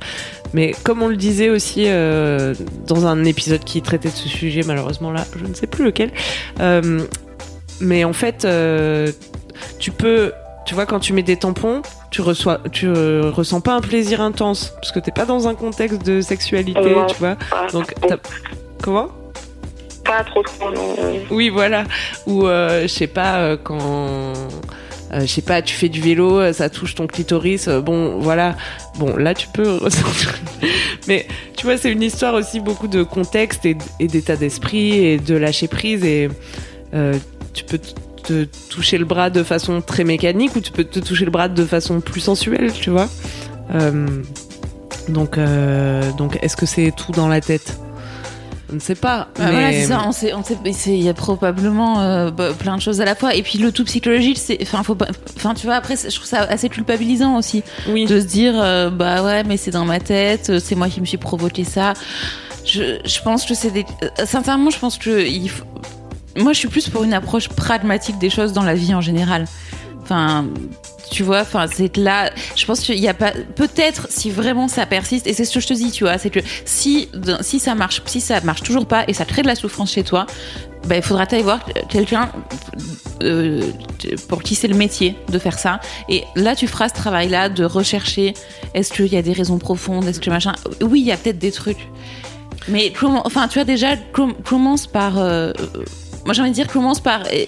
Mais 0.53 0.71
comme 0.83 1.01
on 1.01 1.09
le 1.09 1.17
disait 1.17 1.49
aussi 1.49 1.83
euh, 1.87 2.55
dans 2.87 3.07
un 3.07 3.25
épisode 3.25 3.61
qui 3.65 3.81
traitait 3.81 4.07
de 4.07 4.13
ce 4.13 4.29
sujet, 4.29 4.61
malheureusement 4.65 5.11
là, 5.11 5.25
je 5.37 5.45
ne 5.45 5.53
sais 5.53 5.67
plus 5.67 5.83
lequel. 5.83 6.11
euh, 6.61 7.01
mais 7.81 8.05
en 8.05 8.13
fait, 8.13 8.45
euh, 8.45 9.11
tu 9.79 9.91
peux, 9.91 10.31
tu 10.65 10.75
vois, 10.75 10.85
quand 10.85 11.01
tu 11.01 11.11
mets 11.11 11.21
des 11.21 11.35
tampons, 11.35 11.81
tu 12.09 12.21
reçois, 12.21 12.61
tu 12.71 12.89
ressens 12.89 13.59
pas 13.59 13.73
un 13.73 13.81
plaisir 13.81 14.21
intense 14.21 14.71
parce 14.75 14.93
que 14.93 15.01
t'es 15.01 15.11
pas 15.11 15.25
dans 15.25 15.49
un 15.49 15.55
contexte 15.55 16.05
de 16.05 16.21
sexualité, 16.21 16.79
tu 17.09 17.15
vois. 17.15 17.35
Donc, 17.73 17.93
comment? 18.81 19.09
Trop 20.23 20.43
trop. 20.43 20.73
Oui, 21.31 21.49
voilà. 21.49 21.83
Ou 22.25 22.45
euh, 22.45 22.83
je 22.83 22.87
sais 22.87 23.07
pas 23.07 23.37
euh, 23.37 23.57
quand. 23.61 23.79
euh, 23.79 25.21
je 25.21 25.25
sais 25.25 25.41
pas, 25.41 25.61
tu 25.61 25.73
fais 25.73 25.89
du 25.89 26.01
vélo, 26.01 26.53
ça 26.53 26.69
touche 26.69 26.95
ton 26.95 27.07
clitoris, 27.07 27.67
bon, 27.67 28.19
voilà. 28.19 28.55
Bon, 28.97 29.15
là, 29.15 29.33
tu 29.33 29.47
peux 29.47 29.77
ressentir. 29.77 30.33
Mais 31.07 31.27
tu 31.55 31.65
vois, 31.65 31.77
c'est 31.77 31.91
une 31.91 32.03
histoire 32.03 32.33
aussi 32.33 32.59
beaucoup 32.59 32.87
de 32.87 33.03
contexte 33.03 33.65
et, 33.65 33.75
d'état 33.99 34.35
d'esprit 34.35 35.05
et 35.05 35.17
de 35.17 35.35
lâcher 35.35 35.67
prise. 35.67 36.03
Et 36.03 36.29
tu 37.53 37.63
peux 37.63 37.79
te 38.23 38.43
toucher 38.69 38.97
le 38.97 39.05
bras 39.05 39.29
de 39.29 39.43
façon 39.43 39.81
très 39.81 40.03
mécanique 40.03 40.55
ou 40.55 40.61
tu 40.61 40.71
peux 40.71 40.83
te 40.83 40.99
toucher 40.99 41.25
le 41.25 41.31
bras 41.31 41.47
de 41.47 41.65
façon 41.65 42.01
plus 42.01 42.21
sensuelle, 42.21 42.71
tu 42.73 42.91
vois. 42.91 43.07
Donc, 45.07 45.39
donc 46.17 46.37
est-ce 46.43 46.55
que 46.55 46.67
c'est 46.67 46.91
tout 46.95 47.11
dans 47.11 47.27
la 47.27 47.41
tête? 47.41 47.79
Je 48.69 48.75
ne 48.75 48.79
sais 48.79 48.95
pas. 48.95 49.29
Bah 49.35 49.45
mais... 49.45 49.51
Voilà, 49.51 49.71
c'est 49.73 49.85
ça. 49.85 50.01
On 50.05 50.11
sait, 50.11 50.33
on 50.33 50.43
sait, 50.43 50.57
il 50.97 51.01
y 51.03 51.09
a 51.09 51.13
probablement 51.13 52.01
euh, 52.01 52.29
bah, 52.31 52.49
plein 52.57 52.75
de 52.77 52.81
choses 52.81 53.01
à 53.01 53.05
la 53.05 53.15
fois. 53.15 53.33
Et 53.35 53.41
puis 53.41 53.57
le 53.57 53.71
tout 53.71 53.83
psychologique, 53.85 54.37
c'est, 54.37 54.57
enfin, 54.61 54.83
faut 54.83 54.95
pas, 54.95 55.07
enfin, 55.37 55.53
tu 55.55 55.65
vois, 55.65 55.75
après, 55.75 55.95
je 55.95 56.13
trouve 56.15 56.27
ça 56.27 56.41
assez 56.43 56.69
culpabilisant 56.69 57.35
aussi 57.37 57.63
Oui. 57.89 58.05
de 58.05 58.19
se 58.19 58.25
dire, 58.25 58.53
euh, 58.55 58.89
bah 58.89 59.23
ouais, 59.23 59.43
mais 59.43 59.57
c'est 59.57 59.71
dans 59.71 59.85
ma 59.85 59.99
tête, 59.99 60.49
euh, 60.51 60.59
c'est 60.63 60.75
moi 60.75 60.87
qui 60.89 61.01
me 61.01 61.05
suis 61.05 61.17
provoqué 61.17 61.63
ça. 61.63 61.93
Je, 62.65 62.99
je 63.03 63.21
pense 63.21 63.45
que 63.45 63.55
c'est 63.55 63.71
des, 63.71 63.85
sincèrement, 64.25 64.69
je 64.69 64.77
pense 64.79 64.97
que 64.97 65.25
il 65.27 65.49
faut- 65.49 65.65
moi, 66.37 66.53
je 66.53 66.59
suis 66.59 66.67
plus 66.67 66.87
pour 66.89 67.03
une 67.03 67.13
approche 67.13 67.49
pragmatique 67.49 68.19
des 68.19 68.29
choses 68.29 68.53
dans 68.53 68.63
la 68.63 68.75
vie 68.75 68.93
en 68.93 69.01
général. 69.01 69.45
Enfin. 70.03 70.45
Tu 71.11 71.23
vois, 71.23 71.41
enfin, 71.41 71.65
c'est 71.71 71.95
là, 71.97 72.31
je 72.55 72.65
pense 72.65 72.81
qu'il 72.81 72.99
y 72.99 73.07
a 73.07 73.13
pas, 73.13 73.31
peut-être 73.55 74.07
si 74.09 74.29
vraiment 74.29 74.67
ça 74.67 74.85
persiste, 74.85 75.27
et 75.27 75.33
c'est 75.33 75.45
ce 75.45 75.53
que 75.53 75.59
je 75.59 75.67
te 75.67 75.73
dis, 75.73 75.91
tu 75.91 76.03
vois, 76.03 76.17
c'est 76.17 76.29
que 76.29 76.39
si, 76.65 77.09
si 77.41 77.59
ça 77.59 77.73
marche, 77.75 78.01
si 78.05 78.21
ça 78.21 78.41
marche 78.41 78.61
toujours 78.63 78.85
pas 78.85 79.05
et 79.07 79.13
ça 79.13 79.25
crée 79.25 79.41
de 79.41 79.47
la 79.47 79.55
souffrance 79.55 79.91
chez 79.91 80.03
toi, 80.03 80.25
ben, 80.87 80.95
il 80.97 81.01
faudra 81.01 81.23
aller 81.23 81.41
voir 81.43 81.59
quelqu'un 81.89 82.29
euh, 83.23 83.61
pour 84.27 84.41
qui 84.43 84.55
c'est 84.55 84.67
le 84.67 84.75
métier 84.75 85.15
de 85.29 85.39
faire 85.39 85.57
ça. 85.59 85.79
Et 86.07 86.23
là, 86.35 86.55
tu 86.55 86.67
feras 86.67 86.89
ce 86.89 86.93
travail-là 86.93 87.49
de 87.49 87.65
rechercher 87.65 88.33
est-ce 88.73 88.93
qu'il 88.93 89.07
y 89.07 89.17
a 89.17 89.21
des 89.21 89.33
raisons 89.33 89.57
profondes, 89.57 90.07
est-ce 90.07 90.19
que 90.21 90.29
machin. 90.29 90.53
Oui, 90.81 91.01
il 91.01 91.05
y 91.07 91.11
a 91.11 91.17
peut-être 91.17 91.39
des 91.39 91.51
trucs. 91.51 91.87
Mais 92.67 92.91
comment, 92.97 93.25
enfin, 93.25 93.47
tu 93.47 93.55
vois, 93.55 93.65
déjà, 93.65 93.97
com- 94.13 94.35
commence 94.45 94.85
par. 94.87 95.17
euh, 95.17 95.51
moi, 96.25 96.33
j'ai 96.33 96.41
envie 96.41 96.51
de 96.51 96.55
dire, 96.55 96.67
commence 96.67 96.99
par. 96.99 97.23
euh, 97.33 97.45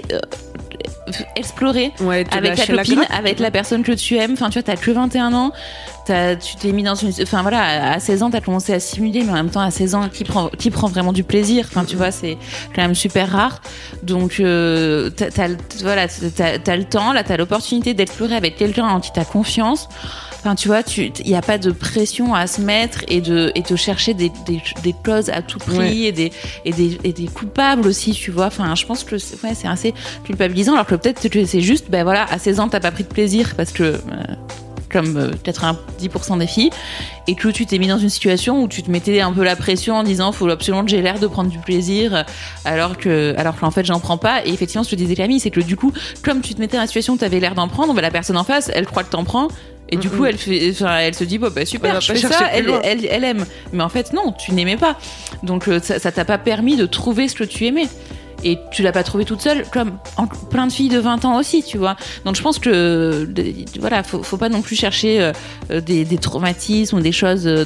explorer 1.35 1.91
Ouais, 2.01 2.25
avec 2.31 2.55
ta 2.55 2.65
copine, 2.67 3.05
avec 3.13 3.39
la 3.39 3.51
personne 3.51 3.83
que 3.83 3.91
tu 3.91 4.17
aimes. 4.17 4.33
Enfin, 4.33 4.49
tu 4.49 4.53
vois, 4.59 4.63
t'as 4.63 4.75
que 4.75 4.91
21 4.91 5.33
ans. 5.33 5.51
T'as- 6.05 6.35
tu 6.35 6.55
t'es 6.55 6.71
mis 6.71 6.83
dans 6.83 6.95
une. 6.95 7.11
Enfin, 7.21 7.41
voilà, 7.43 7.91
à 7.93 7.99
16 7.99 8.23
ans, 8.23 8.29
t'as 8.31 8.41
commencé 8.41 8.73
à 8.73 8.79
simuler, 8.79 9.23
mais 9.23 9.31
en 9.31 9.35
même 9.35 9.49
temps, 9.49 9.61
à 9.61 9.71
16 9.71 9.93
ans, 9.95 10.09
qui 10.11 10.23
prend, 10.23 10.49
qui 10.49 10.71
prend 10.71 10.87
vraiment 10.87 11.13
du 11.13 11.23
plaisir 11.23 11.65
Enfin, 11.69 11.85
tu 11.85 11.95
vois, 11.95 12.11
c'est 12.11 12.37
quand 12.75 12.81
même 12.81 12.95
super 12.95 13.29
rare. 13.31 13.61
Donc, 14.03 14.39
euh, 14.39 15.09
t'as, 15.11 15.47
voilà, 15.81 16.07
t'as, 16.07 16.57
t'as 16.59 16.75
le 16.75 16.83
temps, 16.85 17.13
là, 17.13 17.23
t'as 17.23 17.37
l'opportunité 17.37 17.93
d'explorer 17.93 18.35
avec 18.35 18.55
quelqu'un 18.55 18.85
en 18.87 18.99
qui 18.99 19.11
t'as 19.11 19.25
confiance. 19.25 19.87
Enfin, 20.43 20.55
tu 20.55 20.67
vois, 20.69 20.81
il 20.97 21.11
n'y 21.27 21.35
a 21.35 21.41
pas 21.43 21.59
de 21.59 21.69
pression 21.71 22.33
à 22.33 22.47
se 22.47 22.61
mettre 22.61 23.03
et 23.07 23.21
de, 23.21 23.51
et 23.53 23.61
de 23.61 23.75
chercher 23.75 24.15
des, 24.15 24.31
des, 24.47 24.59
des 24.81 24.95
clauses 25.03 25.29
à 25.29 25.41
tout 25.43 25.59
prix 25.59 25.77
Ouais. 25.77 25.95
et, 25.97 26.11
des, 26.11 26.31
et, 26.65 26.71
des, 26.73 26.97
et 27.03 27.13
des 27.13 27.27
coupables 27.27 27.87
aussi, 27.87 28.11
tu 28.13 28.31
vois. 28.31 28.47
Enfin, 28.47 28.73
je 28.73 28.85
pense 28.87 29.03
que 29.03 29.19
c'est, 29.19 29.41
ouais, 29.43 29.53
c'est 29.53 29.67
assez 29.67 29.93
culpabilisant, 30.23 30.73
alors 30.73 30.87
que 30.87 30.95
peut-être 30.95 31.29
que 31.29 31.45
c'est 31.45 31.61
juste, 31.61 31.91
ben 31.91 32.03
voilà, 32.03 32.25
à 32.31 32.39
16 32.39 32.59
ans, 32.59 32.67
t'as 32.69 32.79
pas 32.79 32.89
pris 32.91 33.03
de 33.03 33.09
plaisir 33.09 33.53
parce 33.55 33.71
que, 33.71 33.83
euh, 33.83 33.99
comme 34.89 35.15
euh, 35.15 35.31
90% 35.45 36.39
des 36.39 36.47
filles, 36.47 36.71
et 37.27 37.35
que 37.35 37.47
tu 37.49 37.65
t'es 37.67 37.77
mis 37.77 37.87
dans 37.87 37.99
une 37.99 38.09
situation 38.09 38.63
où 38.63 38.67
tu 38.67 38.81
te 38.83 38.89
mettais 38.91 39.21
un 39.21 39.31
peu 39.31 39.43
la 39.43 39.55
pression 39.55 39.95
en 39.95 40.03
disant, 40.03 40.31
faut 40.31 40.49
absolument 40.49 40.83
que 40.83 40.89
j'ai 40.89 41.01
l'air 41.03 41.19
de 41.19 41.27
prendre 41.27 41.49
du 41.51 41.59
plaisir, 41.59 42.25
alors 42.65 42.97
que, 42.97 43.35
alors 43.37 43.55
qu'en 43.57 43.71
fait, 43.71 43.85
j'en 43.85 43.99
prends 43.99 44.17
pas. 44.17 44.43
Et 44.45 44.49
effectivement, 44.49 44.83
ce 44.83 44.89
que 44.91 44.95
disait 44.95 45.15
Camille, 45.15 45.39
c'est 45.39 45.51
que 45.51 45.61
du 45.61 45.75
coup, 45.77 45.93
comme 46.23 46.41
tu 46.41 46.55
te 46.55 46.59
mettais 46.59 46.77
dans 46.77 46.81
la 46.81 46.87
situation 46.87 47.13
où 47.13 47.17
t'avais 47.17 47.39
l'air 47.39 47.53
d'en 47.53 47.67
prendre, 47.67 47.93
ben, 47.93 48.01
la 48.01 48.11
personne 48.11 48.37
en 48.37 48.43
face, 48.43 48.71
elle 48.73 48.87
croit 48.87 49.03
que 49.03 49.11
t'en 49.11 49.23
prends. 49.23 49.47
Et 49.91 49.97
du 49.97 50.09
coup, 50.09 50.25
elle 50.25 50.37
fait, 50.37 50.71
enfin, 50.71 50.97
elle 50.99 51.13
se 51.15 51.23
dit, 51.25 51.37
bon, 51.37 51.49
bah, 51.53 51.65
super, 51.65 51.93
je 52.01 52.07
fais 52.13 52.19
ça, 52.33 52.45
elle, 52.53 52.65
elle, 52.83 53.05
elle 53.09 53.23
aime. 53.25 53.45
Mais 53.73 53.83
en 53.83 53.89
fait, 53.89 54.13
non, 54.13 54.31
tu 54.31 54.53
n'aimais 54.53 54.77
pas. 54.77 54.97
Donc, 55.43 55.67
euh, 55.67 55.79
ça 55.81 56.11
t'a 56.11 56.25
pas 56.25 56.37
permis 56.37 56.77
de 56.77 56.85
trouver 56.85 57.27
ce 57.27 57.35
que 57.35 57.43
tu 57.43 57.65
aimais. 57.65 57.87
Et 58.43 58.57
tu 58.71 58.81
l'as 58.81 58.91
pas 58.91 59.03
trouvé 59.03 59.23
toute 59.23 59.39
seule, 59.41 59.65
comme 59.71 59.99
en- 60.17 60.25
plein 60.25 60.65
de 60.65 60.71
filles 60.71 60.89
de 60.89 60.97
20 60.97 61.25
ans 61.25 61.37
aussi, 61.37 61.61
tu 61.61 61.77
vois. 61.77 61.95
Donc, 62.25 62.35
je 62.35 62.41
pense 62.41 62.57
que, 62.57 63.29
voilà, 63.79 64.01
faut, 64.01 64.23
faut 64.23 64.37
pas 64.37 64.49
non 64.49 64.61
plus 64.63 64.75
chercher 64.75 65.21
euh, 65.21 65.31
euh, 65.69 65.79
des, 65.79 66.05
des 66.05 66.17
traumatismes 66.17 66.97
ou 66.97 67.01
des 67.01 67.11
choses 67.11 67.45
euh, 67.45 67.65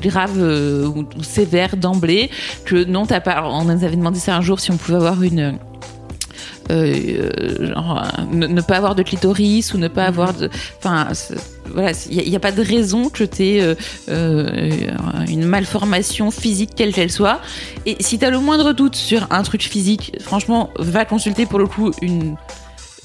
graves 0.00 0.38
euh, 0.38 0.86
ou, 0.86 1.00
ou 1.18 1.22
sévères 1.22 1.76
d'emblée. 1.76 2.30
Que 2.64 2.82
non, 2.84 3.04
t'as 3.04 3.20
pas. 3.20 3.42
On 3.46 3.64
nous 3.64 3.84
avait 3.84 3.96
demandé 3.96 4.18
ça 4.18 4.34
un 4.36 4.40
jour 4.40 4.58
si 4.60 4.70
on 4.70 4.78
pouvait 4.78 4.96
avoir 4.96 5.22
une. 5.22 5.58
Euh, 6.70 7.30
euh, 7.30 7.74
genre, 7.74 8.02
euh, 8.02 8.22
ne, 8.32 8.46
ne 8.46 8.60
pas 8.60 8.76
avoir 8.76 8.94
de 8.94 9.02
clitoris 9.02 9.74
ou 9.74 9.78
ne 9.78 9.88
pas 9.88 10.04
avoir 10.04 10.34
de. 10.34 10.48
Enfin, 10.78 11.08
voilà, 11.66 11.92
il 12.10 12.28
n'y 12.28 12.36
a, 12.36 12.40
pas 12.40 12.52
de 12.52 12.62
raison 12.62 13.08
que 13.08 13.24
tu 13.24 13.42
aies 13.42 13.76
une 14.08 15.44
malformation 15.44 16.30
physique 16.30 16.70
quelle 16.76 16.92
qu'elle 16.92 17.10
soit. 17.10 17.40
Et 17.86 17.96
si 18.00 18.18
tu 18.18 18.24
as 18.24 18.30
le 18.30 18.38
moindre 18.38 18.72
doute 18.72 18.96
sur 18.96 19.26
un 19.30 19.42
truc 19.42 19.62
physique, 19.62 20.16
franchement, 20.20 20.70
va 20.78 21.04
consulter 21.04 21.46
pour 21.46 21.58
le 21.58 21.66
coup 21.66 21.92
une 22.02 22.36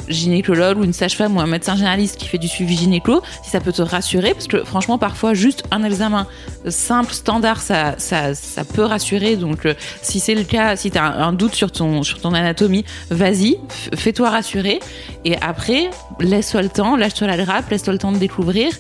gynécologue 0.08 0.80
ou 0.80 0.84
une 0.84 0.94
sage-femme 0.94 1.36
ou 1.36 1.40
un 1.40 1.48
médecin 1.48 1.76
généraliste 1.76 2.18
qui 2.18 2.28
fait 2.28 2.38
du 2.38 2.48
suivi 2.48 2.76
gynéco, 2.76 3.22
si 3.44 3.50
ça 3.50 3.60
peut 3.60 3.72
te 3.72 3.82
rassurer, 3.82 4.34
parce 4.34 4.48
que 4.48 4.64
franchement, 4.64 4.98
parfois, 4.98 5.34
juste 5.34 5.64
un 5.72 5.84
examen 5.84 6.28
simple, 6.68 7.14
standard, 7.14 7.62
ça, 7.62 7.96
ça, 7.98 8.34
ça 8.34 8.64
peut 8.64 8.84
rassurer. 8.84 9.36
Donc, 9.36 9.66
euh, 9.66 9.74
si 10.02 10.20
c'est 10.20 10.36
le 10.36 10.44
cas, 10.44 10.76
si 10.76 10.92
tu 10.92 10.98
as 10.98 11.04
un, 11.04 11.34
doute 11.34 11.56
sur 11.56 11.72
ton, 11.72 12.04
sur 12.04 12.20
ton 12.22 12.34
anatomie, 12.34 12.86
vas-y, 13.10 13.58
fais-toi 13.96 14.30
rassurer. 14.30 14.80
Et 15.24 15.36
après, 15.42 15.90
laisse-toi 16.20 16.62
le 16.62 16.70
temps, 16.70 16.96
lâche-toi 16.96 17.28
la 17.28 17.38
grappe, 17.38 17.70
laisse-toi 17.70 17.94
le 17.94 18.00
temps 18.00 18.12
de 18.12 18.18
découvrir. 18.18 18.72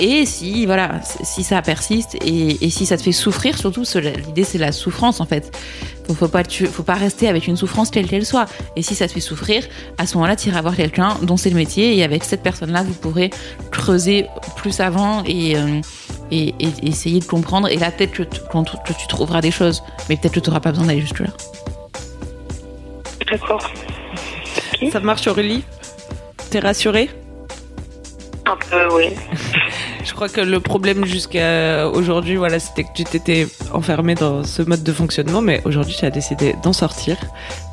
Et 0.00 0.26
si 0.26 0.64
voilà, 0.64 1.00
si 1.02 1.42
ça 1.42 1.60
persiste 1.60 2.14
et, 2.24 2.64
et 2.64 2.70
si 2.70 2.86
ça 2.86 2.96
te 2.96 3.02
fait 3.02 3.12
souffrir, 3.12 3.58
surtout 3.58 3.82
l'idée 4.26 4.44
c'est 4.44 4.58
la 4.58 4.70
souffrance 4.70 5.20
en 5.20 5.26
fait. 5.26 5.50
Faut, 6.08 6.14
faut 6.14 6.28
pas 6.28 6.42
faut 6.44 6.82
pas 6.82 6.94
rester 6.94 7.28
avec 7.28 7.46
une 7.46 7.56
souffrance 7.56 7.90
quelle 7.90 8.08
qu'elle 8.08 8.26
soit. 8.26 8.46
Et 8.76 8.82
si 8.82 8.94
ça 8.94 9.06
te 9.06 9.12
fait 9.12 9.20
souffrir, 9.20 9.64
à 9.98 10.06
ce 10.06 10.14
moment-là, 10.14 10.36
tu 10.36 10.48
iras 10.48 10.62
voir 10.62 10.74
quelqu'un 10.74 11.16
dont 11.22 11.36
c'est 11.36 11.50
le 11.50 11.56
métier 11.56 11.96
et 11.96 12.02
avec 12.02 12.24
cette 12.24 12.42
personne-là, 12.42 12.82
vous 12.82 12.94
pourrez 12.94 13.30
creuser 13.70 14.26
plus 14.56 14.80
avant 14.80 15.22
et, 15.24 15.56
euh, 15.56 15.80
et, 16.30 16.54
essayer 16.82 17.20
de 17.20 17.24
comprendre. 17.24 17.68
Et 17.68 17.76
là, 17.76 17.90
peut-être 17.90 18.12
que, 18.12 18.22
que, 18.22 18.92
tu 18.98 19.06
trouveras 19.08 19.40
des 19.40 19.50
choses, 19.50 19.82
mais 20.08 20.16
peut-être 20.16 20.34
que 20.34 20.40
tu 20.40 20.50
n'auras 20.50 20.60
pas 20.60 20.70
besoin 20.70 20.86
d'aller 20.86 21.00
jusque 21.00 21.20
là. 21.20 21.28
D'accord. 23.30 23.70
Ça 24.90 25.00
marche 25.00 25.26
Aurélie? 25.26 25.64
T'es 26.50 26.60
rassurée? 26.60 27.10
Un 28.48 28.56
peu, 28.56 28.94
oui. 28.94 29.10
Je 30.04 30.14
crois 30.14 30.28
que 30.28 30.40
le 30.40 30.58
problème 30.58 31.04
jusqu'à 31.04 31.88
aujourd'hui, 31.88 32.36
voilà, 32.36 32.58
c'était 32.58 32.84
que 32.84 32.92
tu 32.94 33.04
t'étais 33.04 33.46
enfermé 33.74 34.14
dans 34.14 34.42
ce 34.42 34.62
mode 34.62 34.82
de 34.82 34.92
fonctionnement, 34.92 35.42
mais 35.42 35.60
aujourd'hui, 35.64 35.94
tu 35.98 36.04
as 36.04 36.10
décidé 36.10 36.54
d'en 36.62 36.72
sortir 36.72 37.18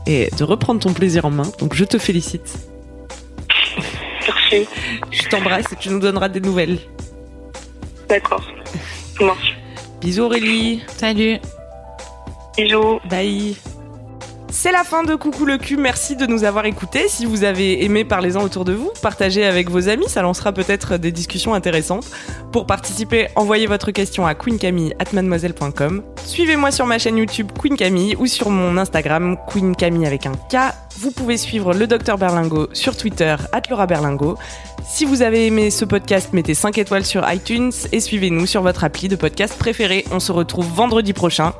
et 0.05 0.29
de 0.37 0.43
reprendre 0.43 0.81
ton 0.81 0.93
plaisir 0.93 1.25
en 1.25 1.31
main. 1.31 1.49
Donc, 1.59 1.73
je 1.73 1.85
te 1.85 1.97
félicite. 1.97 2.57
Merci. 4.27 4.67
Je 5.11 5.29
t'embrasse 5.29 5.71
et 5.71 5.75
tu 5.77 5.89
nous 5.89 5.99
donneras 5.99 6.27
des 6.27 6.41
nouvelles. 6.41 6.79
D'accord. 8.09 8.43
Bisous 10.01 10.23
Aurélie. 10.23 10.83
Salut. 10.97 11.37
Bisous. 12.57 12.99
Bye. 13.09 13.55
C'est 14.57 14.71
la 14.71 14.85
fin 14.85 15.03
de 15.03 15.15
Coucou 15.15 15.45
le 15.45 15.57
cul, 15.57 15.75
merci 15.75 16.15
de 16.15 16.25
nous 16.25 16.45
avoir 16.45 16.65
écoutés. 16.65 17.09
Si 17.09 17.25
vous 17.25 17.43
avez 17.43 17.83
aimé, 17.83 18.05
parlez-en 18.05 18.41
autour 18.41 18.63
de 18.63 18.71
vous, 18.71 18.89
partagez 19.01 19.43
avec 19.45 19.69
vos 19.69 19.89
amis, 19.89 20.07
ça 20.07 20.21
lancera 20.21 20.53
peut-être 20.53 20.95
des 20.95 21.11
discussions 21.11 21.53
intéressantes. 21.53 22.09
Pour 22.53 22.65
participer, 22.65 23.27
envoyez 23.35 23.67
votre 23.67 23.91
question 23.91 24.25
à 24.25 24.33
queencamille.mademoiselle.com. 24.33 26.03
Suivez-moi 26.23 26.71
sur 26.71 26.85
ma 26.85 26.97
chaîne 26.97 27.17
YouTube 27.17 27.51
Queen 27.61 27.75
Camille 27.75 28.15
ou 28.15 28.27
sur 28.27 28.49
mon 28.49 28.77
Instagram 28.77 29.35
Queen 29.45 29.75
Camille 29.75 30.07
avec 30.07 30.25
un 30.25 30.31
K. 30.31 30.73
Vous 30.99 31.11
pouvez 31.11 31.35
suivre 31.35 31.73
le 31.73 31.85
docteur 31.85 32.17
Berlingo 32.17 32.69
sur 32.71 32.95
Twitter, 32.95 33.35
Laura 33.69 33.85
Berlingo. 33.85 34.37
Si 34.87 35.03
vous 35.03 35.21
avez 35.21 35.47
aimé 35.47 35.69
ce 35.69 35.83
podcast, 35.83 36.31
mettez 36.31 36.53
5 36.53 36.77
étoiles 36.77 37.05
sur 37.05 37.29
iTunes 37.29 37.73
et 37.91 37.99
suivez-nous 37.99 38.45
sur 38.45 38.61
votre 38.61 38.85
appli 38.85 39.09
de 39.09 39.17
podcast 39.17 39.57
préféré. 39.59 40.05
On 40.11 40.21
se 40.21 40.31
retrouve 40.31 40.67
vendredi 40.73 41.11
prochain. 41.11 41.53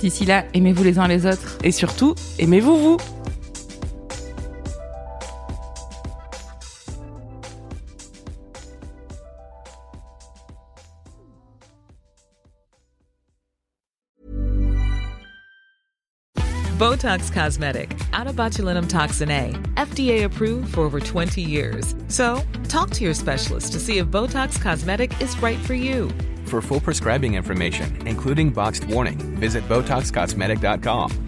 D'ici 0.00 0.24
là, 0.24 0.44
aimez-vous 0.54 0.84
les 0.84 0.98
uns 0.98 1.08
les 1.08 1.26
autres. 1.26 1.58
Et 1.64 1.72
surtout, 1.72 2.14
aimez-vous 2.38 2.78
vous. 2.78 3.18
Botox 16.78 17.32
Cosmetic, 17.32 17.98
out 18.12 18.28
of 18.28 18.36
botulinum 18.36 18.88
toxin 18.88 19.30
A, 19.32 19.50
FDA 19.74 20.22
approved 20.22 20.74
for 20.74 20.82
over 20.82 21.00
20 21.00 21.42
years. 21.42 21.96
So, 22.06 22.40
talk 22.68 22.90
to 22.90 23.02
your 23.02 23.14
specialist 23.14 23.72
to 23.72 23.80
see 23.80 23.98
if 23.98 24.06
Botox 24.06 24.62
Cosmetic 24.62 25.20
is 25.20 25.36
right 25.42 25.58
for 25.58 25.74
you. 25.74 26.08
For 26.44 26.62
full 26.62 26.80
prescribing 26.80 27.34
information, 27.34 28.06
including 28.06 28.50
boxed 28.50 28.84
warning, 28.84 29.18
visit 29.18 29.68
BotoxCosmetic.com 29.68 31.27